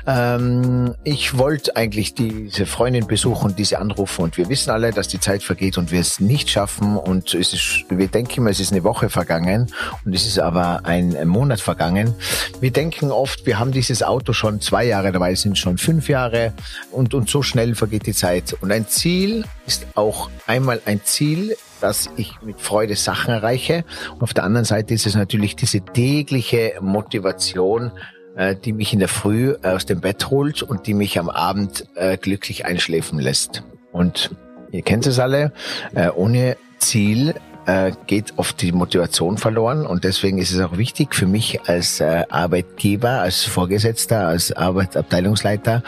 Ähm, 0.06 0.96
ich 1.04 1.38
wollte 1.38 1.76
eigentlich 1.76 2.14
diese 2.14 2.66
Freundin 2.66 3.08
besuchen, 3.08 3.56
diese 3.56 3.80
anrufen 3.80 4.24
und 4.24 4.38
wir 4.38 4.50
wissen 4.50 4.72
alle, 4.72 4.92
dass 4.92 5.08
die 5.08 5.20
Zeit 5.20 5.44
vergeht 5.44 5.78
und 5.78 5.92
wir 5.92 6.00
es 6.00 6.20
nicht 6.20 6.50
schaffen 6.50 6.98
und 6.98 7.34
es 7.34 7.54
ist, 7.54 7.86
wir 7.90 8.08
denken 8.08 8.42
immer, 8.42 8.50
es 8.50 8.60
ist 8.60 8.72
eine 8.72 8.84
Woche 8.84 9.10
vergangen 9.10 9.68
und 10.06 10.14
es 10.14 10.26
ist 10.26 10.40
aber 10.40 10.82
ein 10.86 11.28
Monat 11.28 11.62
vergangen. 11.62 12.14
Wir 12.60 12.72
denken 12.72 13.12
oft, 13.12 13.46
wir 13.46 13.60
haben 13.60 13.72
dieses 13.72 14.04
Auto 14.04 14.34
schon 14.34 14.62
zwei 14.62 14.86
Jahre, 14.86 15.12
dabei 15.12 15.36
sind 15.36 15.58
schon 15.58 15.78
fünf 15.78 16.10
Jahre 16.10 16.49
und, 16.92 17.14
und 17.14 17.30
so 17.30 17.42
schnell 17.42 17.76
vergeht 17.76 18.06
die 18.06 18.14
Zeit. 18.14 18.56
Und 18.62 18.72
ein 18.72 18.88
Ziel 18.88 19.46
ist 19.66 19.88
auch 19.96 20.30
einmal 20.48 20.82
ein 20.86 21.02
Ziel, 21.04 21.56
dass 21.82 22.10
ich 22.18 22.42
mit 22.42 22.60
Freude 22.60 22.96
Sachen 22.96 23.34
erreiche. 23.34 23.86
Und 24.14 24.24
auf 24.24 24.34
der 24.34 24.44
anderen 24.44 24.66
Seite 24.66 24.94
ist 24.94 25.06
es 25.06 25.16
natürlich 25.16 25.56
diese 25.56 25.82
tägliche 25.82 26.74
Motivation, 26.82 27.92
äh, 28.36 28.56
die 28.56 28.74
mich 28.74 28.94
in 28.94 29.00
der 29.00 29.08
Früh 29.08 29.56
aus 29.64 29.86
dem 29.86 30.02
Bett 30.02 30.30
holt 30.30 30.62
und 30.62 30.88
die 30.88 30.94
mich 30.94 31.20
am 31.20 31.30
Abend 31.30 31.86
äh, 31.96 32.18
glücklich 32.18 32.66
einschläfen 32.66 33.20
lässt. 33.20 33.64
Und 33.92 34.32
ihr 34.72 34.82
kennt 34.82 35.08
es 35.08 35.20
alle, 35.20 35.54
äh, 35.96 36.10
ohne 36.10 36.58
Ziel 36.80 37.36
äh, 37.66 37.92
geht 38.08 38.34
oft 38.38 38.62
die 38.62 38.72
Motivation 38.72 39.38
verloren 39.38 39.86
und 39.86 40.04
deswegen 40.04 40.38
ist 40.38 40.52
es 40.52 40.62
auch 40.62 40.78
wichtig 40.78 41.16
für 41.16 41.28
mich 41.28 41.62
als 41.68 42.00
äh, 42.00 42.24
Arbeitgeber, 42.30 43.22
als 43.22 43.44
Vorgesetzter, 43.44 44.28
als 44.28 44.52
Arbeitsabteilungsleiter 44.52 45.84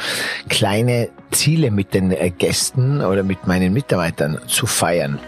kleine 0.50 1.10
Ziele 1.32 1.72
mit 1.72 1.94
den 1.94 2.12
äh, 2.12 2.30
Gästen 2.30 3.02
oder 3.02 3.24
mit 3.24 3.48
meinen 3.48 3.74
Mitarbeitern 3.74 4.40
zu 4.48 4.66
feiern. 4.68 5.20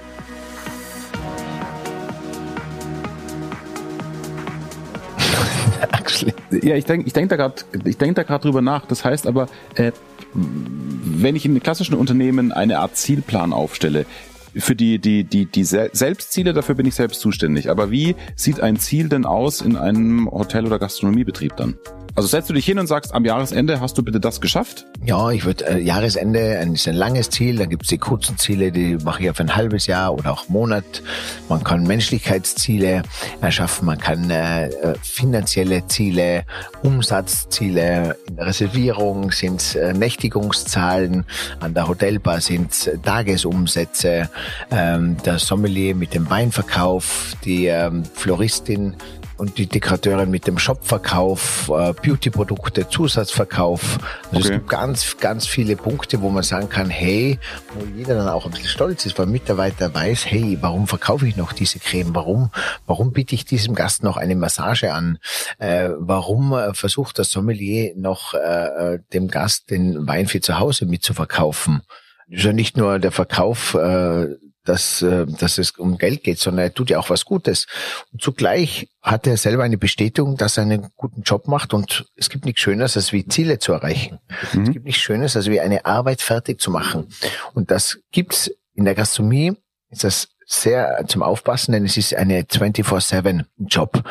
ja, 6.62 6.76
ich 6.76 6.86
denke 6.86 7.08
ich 7.08 7.14
denk 7.14 7.30
da 7.30 7.36
gerade 7.36 7.64
denk 7.74 8.16
da 8.16 8.24
drüber 8.38 8.62
nach. 8.62 8.86
Das 8.86 9.04
heißt 9.06 9.28
aber, 9.28 9.48
äh, 9.76 9.92
wenn 10.34 11.36
ich 11.36 11.46
in 11.46 11.62
klassischen 11.62 11.96
Unternehmen 11.96 12.52
eine 12.52 12.80
Art 12.80 12.98
Zielplan 12.98 13.54
aufstelle, 13.54 14.06
für 14.56 14.76
die, 14.76 15.00
die, 15.00 15.24
die, 15.24 15.46
die 15.46 15.64
Selbstziele, 15.64 16.54
dafür 16.54 16.76
bin 16.76 16.86
ich 16.86 16.96
selbst 16.96 17.22
zuständig. 17.22 17.70
Aber 17.70 17.92
wie 17.92 18.16
sieht 18.36 18.62
ein 18.62 18.78
Ziel 18.78 19.10
denn 19.10 19.26
aus 19.26 19.62
in 19.62 19.76
einem 19.76 20.30
Hotel- 20.30 20.66
oder 20.66 20.80
Gastronomiebetrieb 20.80 21.56
dann? 21.58 21.78
Also 22.16 22.28
setzt 22.28 22.48
du 22.48 22.54
dich 22.54 22.66
hin 22.66 22.78
und 22.78 22.86
sagst, 22.86 23.14
am 23.14 23.26
Jahresende 23.26 23.80
hast 23.80 23.98
du 23.98 24.04
bitte 24.04 24.20
das 24.20 24.40
geschafft? 24.40 24.86
Ja, 25.04 25.32
ich 25.32 25.46
würde 25.46 25.66
äh, 25.66 25.80
Jahresende 25.80 26.60
ein, 26.60 26.74
ist 26.76 26.88
ein 26.88 26.94
langes 26.94 27.32
Ziel, 27.32 27.58
dann 27.58 27.70
gibt's 27.70 27.88
die 27.88 27.98
kurzen 27.98 28.38
Ziele, 28.38 28.72
die 28.72 28.98
mache 29.04 29.24
ich 29.24 29.30
auf 29.32 29.40
ein 29.40 29.56
halbes 29.56 29.88
Jahr 29.88 30.14
oder 30.14 30.32
auch 30.32 30.48
Monat. 30.48 31.02
Man 31.50 31.64
kann 31.64 31.84
Menschlichkeitsziele 31.84 33.02
erschaffen, 33.42 33.88
man 33.88 33.98
kann 33.98 34.30
äh, 34.30 34.68
äh 34.68 34.96
finanzielle 35.02 35.88
Ziele, 35.88 36.46
Umsatzziele, 36.84 38.16
in 38.28 38.36
der 38.36 38.46
Reservierung 38.46 39.32
sind 39.32 39.76
äh, 39.76 39.94
Nächtigungszahlen, 39.94 41.26
an 41.62 41.74
der 41.74 41.88
Hotelbar 41.88 42.42
sind 42.42 42.92
Tagesumsätze, 43.04 44.30
ähm, 44.70 45.18
der 45.26 45.40
Sommelier 45.40 45.96
mit 45.96 46.14
dem 46.14 46.30
Weinverkauf, 46.30 47.36
die 47.44 47.66
ähm, 47.66 48.04
Floristin 48.06 48.96
und 49.44 49.58
die 49.58 49.68
Dekorateurin 49.68 50.32
mit 50.32 50.48
dem 50.48 50.58
Shopverkauf, 50.58 51.70
äh, 51.70 51.92
Beauty-Produkte, 51.92 52.88
Zusatzverkauf. 52.88 54.00
Also 54.32 54.38
okay. 54.38 54.40
es 54.40 54.50
gibt 54.52 54.70
ganz, 54.70 55.18
ganz 55.18 55.46
viele 55.46 55.76
Punkte, 55.76 56.22
wo 56.22 56.30
man 56.30 56.44
sagen 56.44 56.70
kann, 56.70 56.90
hey, 56.90 57.40
wo 57.74 57.86
jeder 57.98 58.16
dann 58.16 58.30
auch 58.30 58.46
ein 58.46 58.52
bisschen 58.52 58.70
stolz 58.70 59.06
ist, 59.06 59.20
weil 59.20 59.26
Mitarbeiter 59.26 59.94
weiß, 59.94 60.28
hey, 60.28 60.58
warum 60.62 60.88
verkaufe 60.88 61.28
ich 61.28 61.36
noch 61.36 61.52
diese 61.52 61.80
Creme? 61.80 62.16
Warum, 62.16 62.52
warum 62.88 63.12
biete 63.12 63.36
ich 63.36 63.44
diesem 63.44 63.76
Gast 63.76 64.02
noch 64.02 64.16
eine 64.16 64.38
Massage 64.38 64.94
an? 64.94 65.18
Äh, 65.58 65.90
warum 65.98 66.54
äh, 66.54 66.74
versucht 66.74 67.20
das 67.20 67.30
Sommelier 67.30 67.92
noch 67.98 68.34
äh, 68.36 68.38
äh 68.38 69.00
dem 69.12 69.28
Gast 69.28 69.72
den 69.72 70.08
Wein 70.08 70.28
für 70.28 70.40
zu 70.40 70.58
Hause 70.58 70.86
mitzuverkaufen? 70.86 71.82
ist 72.30 72.46
ja 72.46 72.54
nicht 72.54 72.78
nur 72.78 72.98
der 73.00 73.12
Verkauf 73.12 73.74
äh, 73.74 74.28
dass, 74.64 75.02
äh, 75.02 75.26
dass 75.26 75.58
es 75.58 75.72
um 75.72 75.98
Geld 75.98 76.24
geht, 76.24 76.40
sondern 76.40 76.66
er 76.66 76.74
tut 76.74 76.90
ja 76.90 77.00
auch 77.00 77.10
was 77.10 77.26
Gutes. 77.26 77.68
Und 78.12 78.22
zugleich 78.22 78.90
hat 79.02 79.28
er 79.28 79.38
selber 79.38 79.64
eine 79.64 79.78
Bestätigung, 79.78 80.38
dass 80.38 80.58
er 80.58 80.64
einen 80.64 80.90
guten 80.96 81.24
Job 81.24 81.48
macht 81.48 81.74
und 81.74 82.06
es 82.16 82.30
gibt 82.30 82.46
nichts 82.46 82.62
Schöneres, 82.62 82.96
als 82.96 83.12
wie 83.12 83.28
Ziele 83.28 83.60
zu 83.60 83.74
erreichen. 83.74 84.20
Mhm. 84.54 84.64
Es 84.64 84.72
gibt 84.72 84.86
nichts 84.86 85.02
Schöneres, 85.02 85.36
als 85.36 85.48
wie 85.48 85.60
eine 85.60 85.86
Arbeit 85.86 86.22
fertig 86.22 86.62
zu 86.62 86.72
machen. 86.72 87.08
Und 87.54 87.72
das 87.72 88.00
gibt's 88.12 88.52
in 88.74 88.86
der 88.86 88.96
Gastronomie, 88.96 89.54
ist 89.90 90.04
das 90.04 90.30
sehr 90.46 91.06
zum 91.08 91.24
Aufpassen, 91.24 91.72
denn 91.72 91.86
es 91.86 91.98
ist 91.98 92.16
eine 92.16 92.42
24-7-Job. 92.42 94.04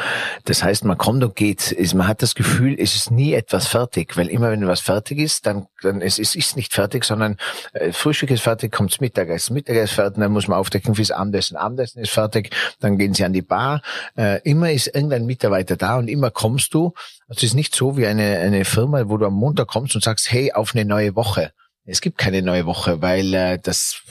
Das 0.44 0.62
heißt, 0.62 0.84
man 0.84 0.98
kommt 0.98 1.22
und 1.22 1.36
geht. 1.36 1.76
Man 1.94 2.06
hat 2.06 2.22
das 2.22 2.34
Gefühl, 2.34 2.76
es 2.78 2.94
ist 2.94 3.10
nie 3.10 3.34
etwas 3.34 3.66
fertig, 3.66 4.16
weil 4.16 4.28
immer 4.28 4.50
wenn 4.50 4.66
was 4.66 4.80
fertig 4.80 5.18
ist, 5.18 5.46
dann, 5.46 5.66
dann 5.82 6.00
es 6.00 6.18
ist, 6.18 6.34
ist 6.34 6.56
nicht 6.56 6.72
fertig, 6.72 7.04
sondern 7.04 7.36
äh, 7.72 7.92
Frühstück 7.92 8.30
ist 8.30 8.42
fertig, 8.42 8.72
kommt's 8.72 9.00
Mittagessen, 9.00 9.54
Mittagessen 9.54 9.94
fertig, 9.94 10.20
dann 10.20 10.32
muss 10.32 10.48
man 10.48 10.58
aufdecken 10.58 10.94
fürs 10.94 11.10
Abendessen, 11.10 11.56
Abendessen 11.56 12.02
ist 12.02 12.10
fertig, 12.10 12.50
dann 12.80 12.98
gehen 12.98 13.14
sie 13.14 13.24
an 13.24 13.32
die 13.32 13.42
Bar. 13.42 13.82
Äh, 14.16 14.40
immer 14.42 14.70
ist 14.70 14.88
irgendein 14.88 15.26
Mitarbeiter 15.26 15.76
da 15.76 15.98
und 15.98 16.08
immer 16.08 16.30
kommst 16.30 16.74
du. 16.74 16.92
Es 17.28 17.42
ist 17.42 17.54
nicht 17.54 17.74
so 17.74 17.96
wie 17.96 18.06
eine, 18.06 18.38
eine 18.38 18.64
Firma, 18.64 19.08
wo 19.08 19.16
du 19.16 19.26
am 19.26 19.34
Montag 19.34 19.68
kommst 19.68 19.94
und 19.94 20.04
sagst, 20.04 20.30
hey, 20.30 20.52
auf 20.52 20.74
eine 20.74 20.84
neue 20.84 21.16
Woche. 21.16 21.52
Es 21.84 22.00
gibt 22.00 22.18
keine 22.18 22.42
neue 22.42 22.66
Woche, 22.66 23.02
weil 23.02 23.34
äh, 23.34 23.58
das 23.58 24.02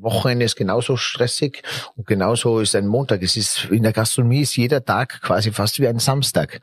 Wochenende 0.00 0.44
ist 0.44 0.56
genauso 0.56 0.96
stressig 0.96 1.62
und 1.96 2.06
genauso 2.06 2.60
ist 2.60 2.74
ein 2.74 2.86
Montag. 2.86 3.22
Es 3.22 3.36
ist 3.36 3.68
in 3.70 3.82
der 3.82 3.92
Gastronomie 3.92 4.40
ist 4.40 4.56
jeder 4.56 4.84
Tag 4.84 5.20
quasi 5.22 5.52
fast 5.52 5.80
wie 5.80 5.88
ein 5.88 5.98
Samstag. 5.98 6.60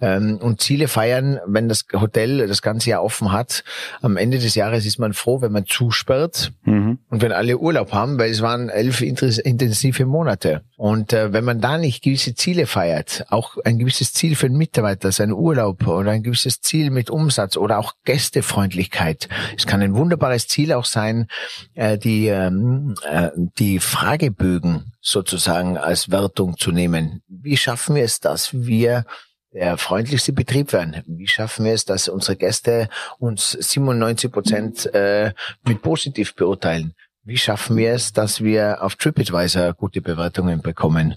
Ähm, 0.00 0.38
und 0.40 0.60
Ziele 0.60 0.88
feiern, 0.88 1.40
wenn 1.46 1.68
das 1.68 1.84
Hotel 1.92 2.46
das 2.46 2.62
ganze 2.62 2.90
Jahr 2.90 3.02
offen 3.02 3.32
hat. 3.32 3.64
Am 4.00 4.16
Ende 4.16 4.38
des 4.38 4.54
Jahres 4.54 4.86
ist 4.86 4.98
man 4.98 5.12
froh, 5.12 5.40
wenn 5.40 5.52
man 5.52 5.66
zusperrt 5.66 6.52
mhm. 6.64 6.98
und 7.08 7.22
wenn 7.22 7.32
alle 7.32 7.58
Urlaub 7.58 7.92
haben, 7.92 8.18
weil 8.18 8.30
es 8.30 8.42
waren 8.42 8.68
elf 8.68 9.00
intensive 9.00 10.06
Monate. 10.06 10.62
Und 10.76 11.12
äh, 11.12 11.32
wenn 11.32 11.44
man 11.44 11.60
da 11.60 11.78
nicht 11.78 12.02
gewisse 12.02 12.34
Ziele 12.34 12.66
feiert, 12.66 13.24
auch 13.28 13.56
ein 13.64 13.78
gewisses 13.78 14.12
Ziel 14.12 14.36
für 14.36 14.46
einen 14.46 14.56
Mitarbeiter, 14.56 15.10
sein 15.10 15.32
Urlaub 15.32 15.86
oder 15.86 16.12
ein 16.12 16.22
gewisses 16.22 16.60
Ziel 16.60 16.90
mit 16.90 17.10
Umsatz 17.10 17.56
oder 17.56 17.78
auch 17.78 17.94
Gästefreundlichkeit. 18.04 19.28
Es 19.56 19.66
kann 19.66 19.82
ein 19.82 19.94
wunderbares 19.94 20.46
Ziel 20.46 20.72
auch 20.72 20.84
sein, 20.84 21.26
äh, 21.74 21.98
die 21.98 22.28
ähm, 22.28 22.67
äh, 23.04 23.30
die 23.58 23.78
Fragebögen 23.80 24.92
sozusagen 25.00 25.76
als 25.76 26.10
Wertung 26.10 26.56
zu 26.56 26.72
nehmen. 26.72 27.22
Wie 27.28 27.56
schaffen 27.56 27.94
wir 27.94 28.04
es, 28.04 28.20
dass 28.20 28.52
wir 28.52 29.04
der 29.52 29.78
freundlichste 29.78 30.32
Betrieb 30.32 30.72
werden? 30.72 31.02
Wie 31.06 31.28
schaffen 31.28 31.64
wir 31.64 31.72
es, 31.72 31.84
dass 31.84 32.08
unsere 32.08 32.36
Gäste 32.36 32.88
uns 33.18 33.52
97 33.52 34.30
Prozent 34.30 34.94
äh, 34.94 35.32
mit 35.64 35.82
positiv 35.82 36.34
beurteilen? 36.34 36.94
Wie 37.28 37.36
schaffen 37.36 37.76
wir 37.76 37.92
es, 37.92 38.14
dass 38.14 38.42
wir 38.42 38.82
auf 38.82 38.96
TripAdvisor 38.96 39.74
gute 39.74 40.00
Bewertungen 40.00 40.62
bekommen? 40.62 41.16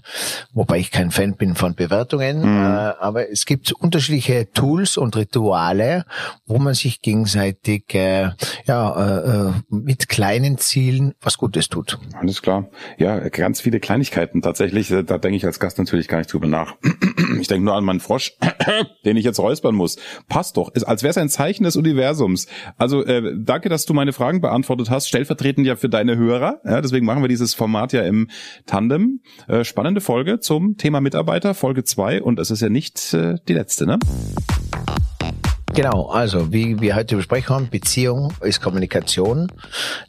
Wobei 0.52 0.78
ich 0.78 0.90
kein 0.90 1.10
Fan 1.10 1.36
bin 1.36 1.54
von 1.54 1.74
Bewertungen, 1.74 2.40
mhm. 2.40 2.66
äh, 2.66 2.92
aber 3.00 3.30
es 3.30 3.46
gibt 3.46 3.72
unterschiedliche 3.72 4.52
Tools 4.52 4.98
und 4.98 5.16
Rituale, 5.16 6.04
wo 6.44 6.58
man 6.58 6.74
sich 6.74 7.00
gegenseitig 7.00 7.94
äh, 7.94 8.28
ja, 8.66 9.46
äh, 9.46 9.52
mit 9.70 10.10
kleinen 10.10 10.58
Zielen 10.58 11.14
was 11.22 11.38
Gutes 11.38 11.70
tut. 11.70 11.98
Alles 12.12 12.42
klar. 12.42 12.68
Ja, 12.98 13.18
ganz 13.30 13.62
viele 13.62 13.80
Kleinigkeiten 13.80 14.42
tatsächlich. 14.42 14.90
Äh, 14.90 15.04
da 15.04 15.16
denke 15.16 15.38
ich 15.38 15.46
als 15.46 15.60
Gast 15.60 15.78
natürlich 15.78 16.08
gar 16.08 16.18
nicht 16.18 16.30
drüber 16.30 16.46
nach. 16.46 16.74
Ich 17.40 17.48
denke 17.48 17.64
nur 17.64 17.74
an 17.74 17.84
meinen 17.84 18.00
Frosch, 18.00 18.34
den 19.04 19.16
ich 19.16 19.24
jetzt 19.24 19.40
räuspern 19.40 19.74
muss. 19.74 19.96
Passt 20.28 20.56
doch. 20.56 20.72
Ist, 20.74 20.84
als 20.84 21.02
wäre 21.02 21.10
es 21.10 21.18
ein 21.18 21.28
Zeichen 21.28 21.64
des 21.64 21.76
Universums. 21.76 22.46
Also 22.76 23.04
äh, 23.04 23.32
danke, 23.36 23.68
dass 23.68 23.86
du 23.86 23.94
meine 23.94 24.12
Fragen 24.12 24.40
beantwortet 24.40 24.90
hast. 24.90 25.08
Stellvertretend 25.08 25.66
ja 25.66 25.74
für 25.74 25.88
dein 25.88 26.01
deine 26.02 26.16
Hörer. 26.16 26.60
Ja, 26.64 26.80
deswegen 26.80 27.06
machen 27.06 27.22
wir 27.22 27.28
dieses 27.28 27.54
Format 27.54 27.92
ja 27.92 28.02
im 28.02 28.28
Tandem. 28.66 29.20
Äh, 29.46 29.62
spannende 29.62 30.00
Folge 30.00 30.40
zum 30.40 30.76
Thema 30.76 31.00
Mitarbeiter, 31.00 31.54
Folge 31.54 31.84
zwei 31.84 32.20
Und 32.20 32.40
es 32.40 32.50
ist 32.50 32.60
ja 32.60 32.68
nicht 32.68 33.14
äh, 33.14 33.36
die 33.46 33.54
letzte, 33.54 33.86
ne? 33.86 33.98
Genau, 35.74 36.08
also 36.08 36.52
wie 36.52 36.80
wir 36.80 36.96
heute 36.96 37.16
besprechen 37.16 37.54
haben, 37.54 37.68
Beziehung 37.70 38.32
ist 38.42 38.60
Kommunikation, 38.60 39.46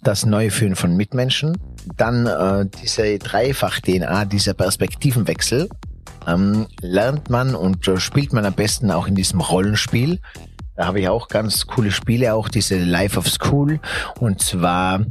das 0.01 0.25
neue 0.25 0.49
Führen 0.49 0.75
von 0.75 0.97
Mitmenschen, 0.97 1.57
dann 1.95 2.25
äh, 2.25 2.65
diese 2.81 3.19
Dreifach-DNA, 3.19 4.25
dieser 4.25 4.55
Perspektivenwechsel, 4.55 5.69
ähm, 6.27 6.65
lernt 6.81 7.29
man 7.29 7.53
und 7.55 7.87
äh, 7.87 7.97
spielt 7.97 8.33
man 8.33 8.45
am 8.45 8.53
besten 8.53 8.91
auch 8.91 9.07
in 9.07 9.15
diesem 9.15 9.39
Rollenspiel. 9.39 10.19
Da 10.75 10.87
habe 10.87 10.99
ich 10.99 11.07
auch 11.07 11.27
ganz 11.27 11.67
coole 11.67 11.91
Spiele, 11.91 12.33
auch 12.33 12.49
diese 12.49 12.79
Life 12.79 13.17
of 13.17 13.29
School. 13.29 13.79
Und 14.19 14.41
zwar 14.41 15.05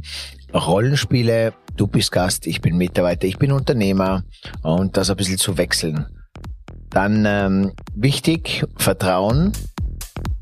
Rollenspiele, 0.53 1.53
du 1.75 1.87
bist 1.87 2.11
Gast, 2.11 2.47
ich 2.47 2.61
bin 2.61 2.77
Mitarbeiter, 2.77 3.27
ich 3.27 3.37
bin 3.37 3.51
Unternehmer 3.51 4.23
und 4.61 4.97
das 4.97 5.09
ein 5.09 5.17
bisschen 5.17 5.37
zu 5.37 5.57
wechseln. 5.57 6.05
Dann 6.89 7.25
ähm, 7.25 7.73
wichtig, 7.95 8.63
Vertrauen. 8.77 9.51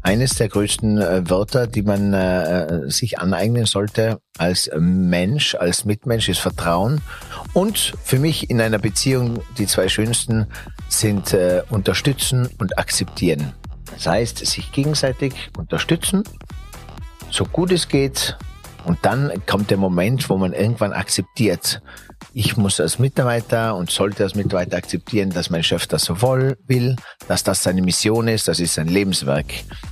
Eines 0.03 0.35
der 0.35 0.49
größten 0.49 0.97
äh, 0.97 1.29
Wörter, 1.29 1.67
die 1.67 1.83
man 1.83 2.13
äh, 2.13 2.89
sich 2.89 3.19
aneignen 3.19 3.65
sollte 3.65 4.19
als 4.37 4.69
Mensch, 4.77 5.55
als 5.55 5.85
Mitmensch, 5.85 6.27
ist 6.27 6.39
Vertrauen. 6.39 7.01
Und 7.53 7.93
für 8.03 8.17
mich 8.17 8.49
in 8.49 8.59
einer 8.59 8.79
Beziehung 8.79 9.41
die 9.57 9.67
zwei 9.67 9.87
schönsten 9.87 10.47
sind 10.89 11.33
äh, 11.33 11.61
unterstützen 11.69 12.49
und 12.57 12.77
akzeptieren. 12.79 13.53
Das 13.93 14.07
heißt, 14.07 14.45
sich 14.45 14.71
gegenseitig 14.71 15.33
unterstützen, 15.57 16.23
so 17.29 17.45
gut 17.45 17.71
es 17.71 17.87
geht, 17.87 18.37
und 18.85 18.99
dann 19.03 19.31
kommt 19.45 19.69
der 19.69 19.77
Moment, 19.77 20.29
wo 20.29 20.37
man 20.37 20.53
irgendwann 20.53 20.93
akzeptiert, 20.93 21.81
ich 22.33 22.55
muss 22.55 22.79
als 22.79 22.99
Mitarbeiter 22.99 23.75
und 23.75 23.89
sollte 23.91 24.23
als 24.23 24.35
Mitarbeiter 24.35 24.77
akzeptieren, 24.77 25.31
dass 25.31 25.49
mein 25.49 25.63
Chef 25.63 25.87
das 25.87 26.03
so 26.03 26.21
will, 26.21 26.95
dass 27.27 27.43
das 27.43 27.63
seine 27.63 27.81
Mission 27.81 28.27
ist, 28.27 28.47
das 28.47 28.59
ist 28.59 28.75
sein 28.75 28.87
Lebenswerk. 28.87 29.47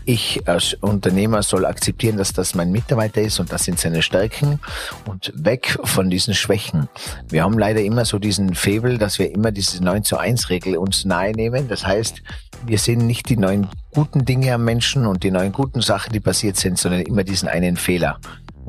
Ich 0.05 0.47
als 0.47 0.75
Unternehmer 0.75 1.43
soll 1.43 1.65
akzeptieren, 1.65 2.17
dass 2.17 2.31
das 2.31 2.55
mein 2.55 2.71
Mitarbeiter 2.71 3.21
ist 3.21 3.39
und 3.39 3.51
das 3.51 3.65
sind 3.65 3.79
seine 3.79 4.01
Stärken 4.01 4.59
und 5.05 5.33
weg 5.35 5.77
von 5.83 6.09
diesen 6.09 6.33
Schwächen. 6.33 6.87
Wir 7.27 7.43
haben 7.43 7.57
leider 7.57 7.81
immer 7.81 8.05
so 8.05 8.19
diesen 8.19 8.55
Febel, 8.55 8.97
dass 8.97 9.19
wir 9.19 9.33
immer 9.33 9.51
diese 9.51 9.83
9 9.83 10.03
zu 10.03 10.17
1 10.17 10.49
Regel 10.49 10.77
uns 10.77 11.05
nahe 11.05 11.33
nehmen. 11.33 11.67
Das 11.67 11.85
heißt, 11.85 12.21
wir 12.65 12.77
sehen 12.77 13.05
nicht 13.05 13.29
die 13.29 13.37
neuen 13.37 13.67
guten 13.93 14.25
Dinge 14.25 14.53
am 14.53 14.63
Menschen 14.63 15.05
und 15.05 15.23
die 15.23 15.31
neuen 15.31 15.51
guten 15.51 15.81
Sachen, 15.81 16.13
die 16.13 16.19
passiert 16.19 16.57
sind, 16.57 16.77
sondern 16.77 17.01
immer 17.01 17.23
diesen 17.23 17.49
einen 17.49 17.75
Fehler. 17.75 18.19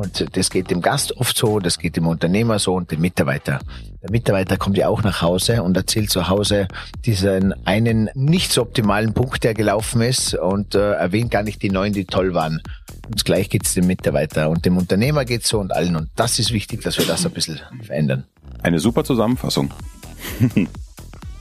Und 0.00 0.34
das 0.34 0.48
geht 0.48 0.70
dem 0.70 0.80
Gast 0.80 1.14
oft 1.18 1.36
so, 1.36 1.58
das 1.58 1.78
geht 1.78 1.94
dem 1.94 2.06
Unternehmer 2.06 2.58
so 2.58 2.72
und 2.74 2.90
dem 2.90 3.02
Mitarbeiter. 3.02 3.60
Der 4.02 4.10
Mitarbeiter 4.10 4.56
kommt 4.56 4.78
ja 4.78 4.88
auch 4.88 5.02
nach 5.02 5.20
Hause 5.20 5.62
und 5.62 5.76
erzählt 5.76 6.08
zu 6.08 6.26
Hause 6.30 6.68
diesen 7.04 7.52
einen 7.66 8.08
nicht 8.14 8.50
so 8.50 8.62
optimalen 8.62 9.12
Punkt, 9.12 9.44
der 9.44 9.52
gelaufen 9.52 10.00
ist 10.00 10.34
und 10.34 10.74
äh, 10.74 10.92
erwähnt 10.92 11.30
gar 11.30 11.42
nicht 11.42 11.62
die 11.62 11.68
neuen, 11.68 11.92
die 11.92 12.06
toll 12.06 12.32
waren. 12.32 12.62
Und 13.08 13.26
gleich 13.26 13.50
geht 13.50 13.66
es 13.66 13.74
dem 13.74 13.88
Mitarbeiter 13.88 14.48
und 14.48 14.64
dem 14.64 14.78
Unternehmer 14.78 15.26
geht 15.26 15.46
so 15.46 15.58
und 15.58 15.70
allen. 15.70 15.94
Und 15.96 16.08
das 16.16 16.38
ist 16.38 16.50
wichtig, 16.50 16.80
dass 16.80 16.96
wir 16.96 17.04
das 17.04 17.26
ein 17.26 17.32
bisschen 17.32 17.60
verändern. 17.82 18.24
Eine 18.62 18.78
super 18.78 19.04
Zusammenfassung. 19.04 19.70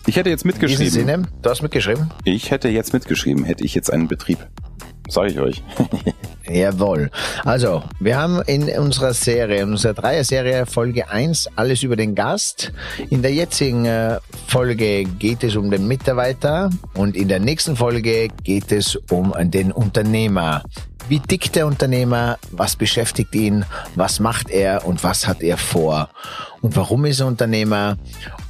Ich 0.06 0.16
hätte 0.16 0.32
jetzt 0.32 0.44
mitgeschrieben. 0.44 0.86
In 0.86 0.92
Sinne, 0.92 1.28
du 1.44 1.50
hast 1.52 1.62
mitgeschrieben? 1.62 2.10
Ich 2.24 2.50
hätte 2.50 2.68
jetzt 2.68 2.94
mitgeschrieben, 2.94 3.44
hätte 3.44 3.64
ich 3.64 3.76
jetzt 3.76 3.94
einen 3.94 4.08
Betrieb. 4.08 4.40
Sag 5.10 5.32
ich 5.32 5.40
euch. 5.40 5.64
Jawohl. 6.50 7.12
Also, 7.44 7.84
wir 8.00 8.18
haben 8.18 8.42
in 8.44 8.70
unserer 8.80 9.14
Serie, 9.14 9.62
in 9.62 9.72
unserer 9.72 9.94
Dreier-Serie 9.94 10.66
Folge 10.66 11.10
1 11.10 11.50
alles 11.56 11.84
über 11.84 11.96
den 11.96 12.16
Gast. 12.16 12.72
In 13.10 13.22
der 13.22 13.34
jetzigen 13.34 13.86
äh, 13.86 14.20
Folge 14.48 15.04
geht 15.04 15.44
es 15.44 15.56
um 15.56 15.70
den 15.70 15.88
Mitarbeiter 15.88 16.70
und 16.96 17.16
in 17.16 17.28
der 17.28 17.40
nächsten 17.40 17.76
Folge 17.76 18.30
geht 18.44 18.72
es 18.72 18.96
um 19.10 19.34
den 19.52 19.72
Unternehmer. 19.72 20.64
Wie 21.10 21.20
tickt 21.20 21.56
der 21.56 21.66
Unternehmer? 21.66 22.38
Was 22.52 22.76
beschäftigt 22.76 23.34
ihn? 23.34 23.66
Was 23.96 24.20
macht 24.20 24.52
er 24.52 24.86
und 24.86 25.04
was 25.04 25.28
hat 25.28 25.42
er 25.42 25.58
vor? 25.58 26.10
Und 26.62 26.76
warum 26.76 27.04
ist 27.06 27.20
er 27.20 27.26
Unternehmer? 27.26 27.98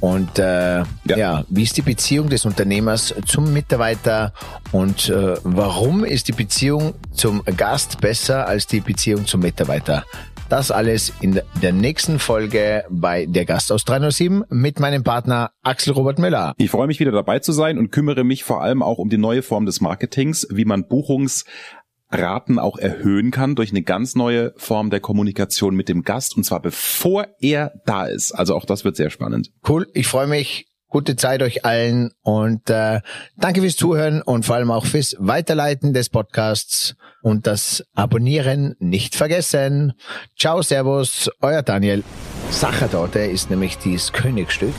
Und 0.00 0.38
äh, 0.38 0.80
ja. 0.80 0.84
ja. 1.06 1.44
wie 1.48 1.62
ist 1.62 1.78
die 1.78 1.82
Beziehung 1.82 2.28
des 2.28 2.44
Unternehmers 2.44 3.14
zum 3.24 3.54
Mitarbeiter? 3.54 4.34
Und 4.72 5.08
äh, 5.08 5.36
warum 5.42 6.04
ist 6.04 6.28
die 6.28 6.32
Beziehung 6.32 6.92
zum 7.14 7.42
Gast 7.56 8.02
besser 8.02 8.46
als 8.46 8.66
die 8.66 8.80
Beziehung 8.80 9.24
zum 9.24 9.40
Mitarbeiter? 9.40 10.04
Das 10.50 10.72
alles 10.72 11.12
in 11.20 11.40
der 11.62 11.72
nächsten 11.72 12.18
Folge 12.18 12.84
bei 12.90 13.24
Der 13.24 13.44
Gast 13.44 13.70
aus 13.70 13.84
307 13.84 14.44
mit 14.50 14.80
meinem 14.80 15.04
Partner 15.04 15.52
Axel 15.62 15.92
Robert 15.92 16.18
Müller. 16.18 16.54
Ich 16.58 16.70
freue 16.70 16.88
mich 16.88 16.98
wieder 16.98 17.12
dabei 17.12 17.38
zu 17.38 17.52
sein 17.52 17.78
und 17.78 17.92
kümmere 17.92 18.24
mich 18.24 18.42
vor 18.42 18.60
allem 18.60 18.82
auch 18.82 18.98
um 18.98 19.08
die 19.08 19.16
neue 19.16 19.42
Form 19.42 19.64
des 19.64 19.80
Marketings, 19.80 20.48
wie 20.50 20.64
man 20.64 20.88
Buchungs 20.88 21.44
Raten 22.10 22.58
auch 22.58 22.76
erhöhen 22.76 23.30
kann 23.30 23.54
durch 23.54 23.70
eine 23.70 23.82
ganz 23.82 24.14
neue 24.14 24.52
Form 24.56 24.90
der 24.90 25.00
Kommunikation 25.00 25.74
mit 25.74 25.88
dem 25.88 26.02
Gast 26.02 26.36
und 26.36 26.44
zwar 26.44 26.60
bevor 26.60 27.28
er 27.40 27.72
da 27.86 28.06
ist. 28.06 28.32
Also 28.32 28.54
auch 28.56 28.64
das 28.64 28.84
wird 28.84 28.96
sehr 28.96 29.10
spannend. 29.10 29.50
Cool, 29.66 29.86
ich 29.94 30.06
freue 30.06 30.26
mich. 30.26 30.66
Gute 30.88 31.14
Zeit 31.14 31.40
euch 31.40 31.64
allen 31.64 32.10
und 32.22 32.68
äh, 32.68 33.00
danke 33.36 33.60
fürs 33.60 33.76
Zuhören 33.76 34.22
und 34.22 34.44
vor 34.44 34.56
allem 34.56 34.72
auch 34.72 34.86
fürs 34.86 35.14
Weiterleiten 35.20 35.92
des 35.94 36.08
Podcasts 36.08 36.96
und 37.22 37.46
das 37.46 37.84
Abonnieren 37.94 38.74
nicht 38.80 39.14
vergessen. 39.14 39.92
Ciao, 40.36 40.62
Servus, 40.62 41.30
euer 41.40 41.62
Daniel. 41.62 42.02
Sachertorte 42.50 43.20
ist 43.20 43.50
nämlich 43.50 43.78
dieses 43.78 44.12
Königsstück 44.12 44.74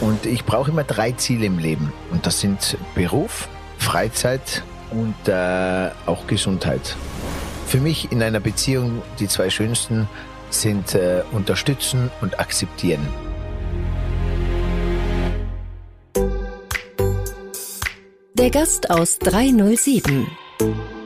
und 0.00 0.24
ich 0.24 0.46
brauche 0.46 0.70
immer 0.70 0.84
drei 0.84 1.12
Ziele 1.12 1.44
im 1.44 1.58
Leben 1.58 1.92
und 2.10 2.24
das 2.24 2.40
sind 2.40 2.78
Beruf, 2.94 3.50
Freizeit 3.76 4.62
und 4.90 5.28
äh, 5.28 5.90
auch 6.06 6.26
Gesundheit. 6.26 6.96
Für 7.66 7.78
mich 7.78 8.10
in 8.10 8.22
einer 8.22 8.40
Beziehung 8.40 9.02
die 9.18 9.28
zwei 9.28 9.50
schönsten 9.50 10.08
sind 10.50 10.94
äh, 10.94 11.22
unterstützen 11.32 12.10
und 12.20 12.40
akzeptieren. 12.40 13.06
Der 18.34 18.50
Gast 18.50 18.90
aus 18.90 19.18
307. 19.18 20.26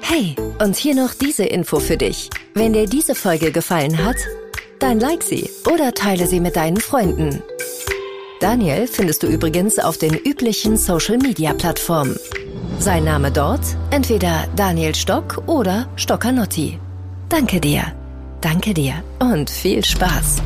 Hey, 0.00 0.36
und 0.62 0.76
hier 0.76 0.94
noch 0.94 1.14
diese 1.14 1.44
Info 1.44 1.80
für 1.80 1.96
dich. 1.96 2.30
Wenn 2.54 2.72
dir 2.72 2.86
diese 2.86 3.14
Folge 3.14 3.50
gefallen 3.50 4.04
hat, 4.04 4.16
dann 4.78 5.00
like 5.00 5.22
sie 5.22 5.50
oder 5.72 5.92
teile 5.92 6.26
sie 6.26 6.40
mit 6.40 6.56
deinen 6.56 6.76
Freunden. 6.76 7.42
Daniel 8.40 8.86
findest 8.86 9.22
du 9.22 9.26
übrigens 9.26 9.78
auf 9.78 9.98
den 9.98 10.14
üblichen 10.14 10.76
Social-Media-Plattformen. 10.76 12.16
Sein 12.78 13.04
Name 13.04 13.30
dort? 13.30 13.60
Entweder 13.90 14.46
Daniel 14.56 14.94
Stock 14.94 15.42
oder 15.46 15.86
Stockanotti. 15.96 16.78
Danke 17.28 17.60
dir. 17.60 17.82
Danke 18.40 18.74
dir 18.74 19.02
und 19.20 19.48
viel 19.48 19.84
Spaß. 19.84 20.42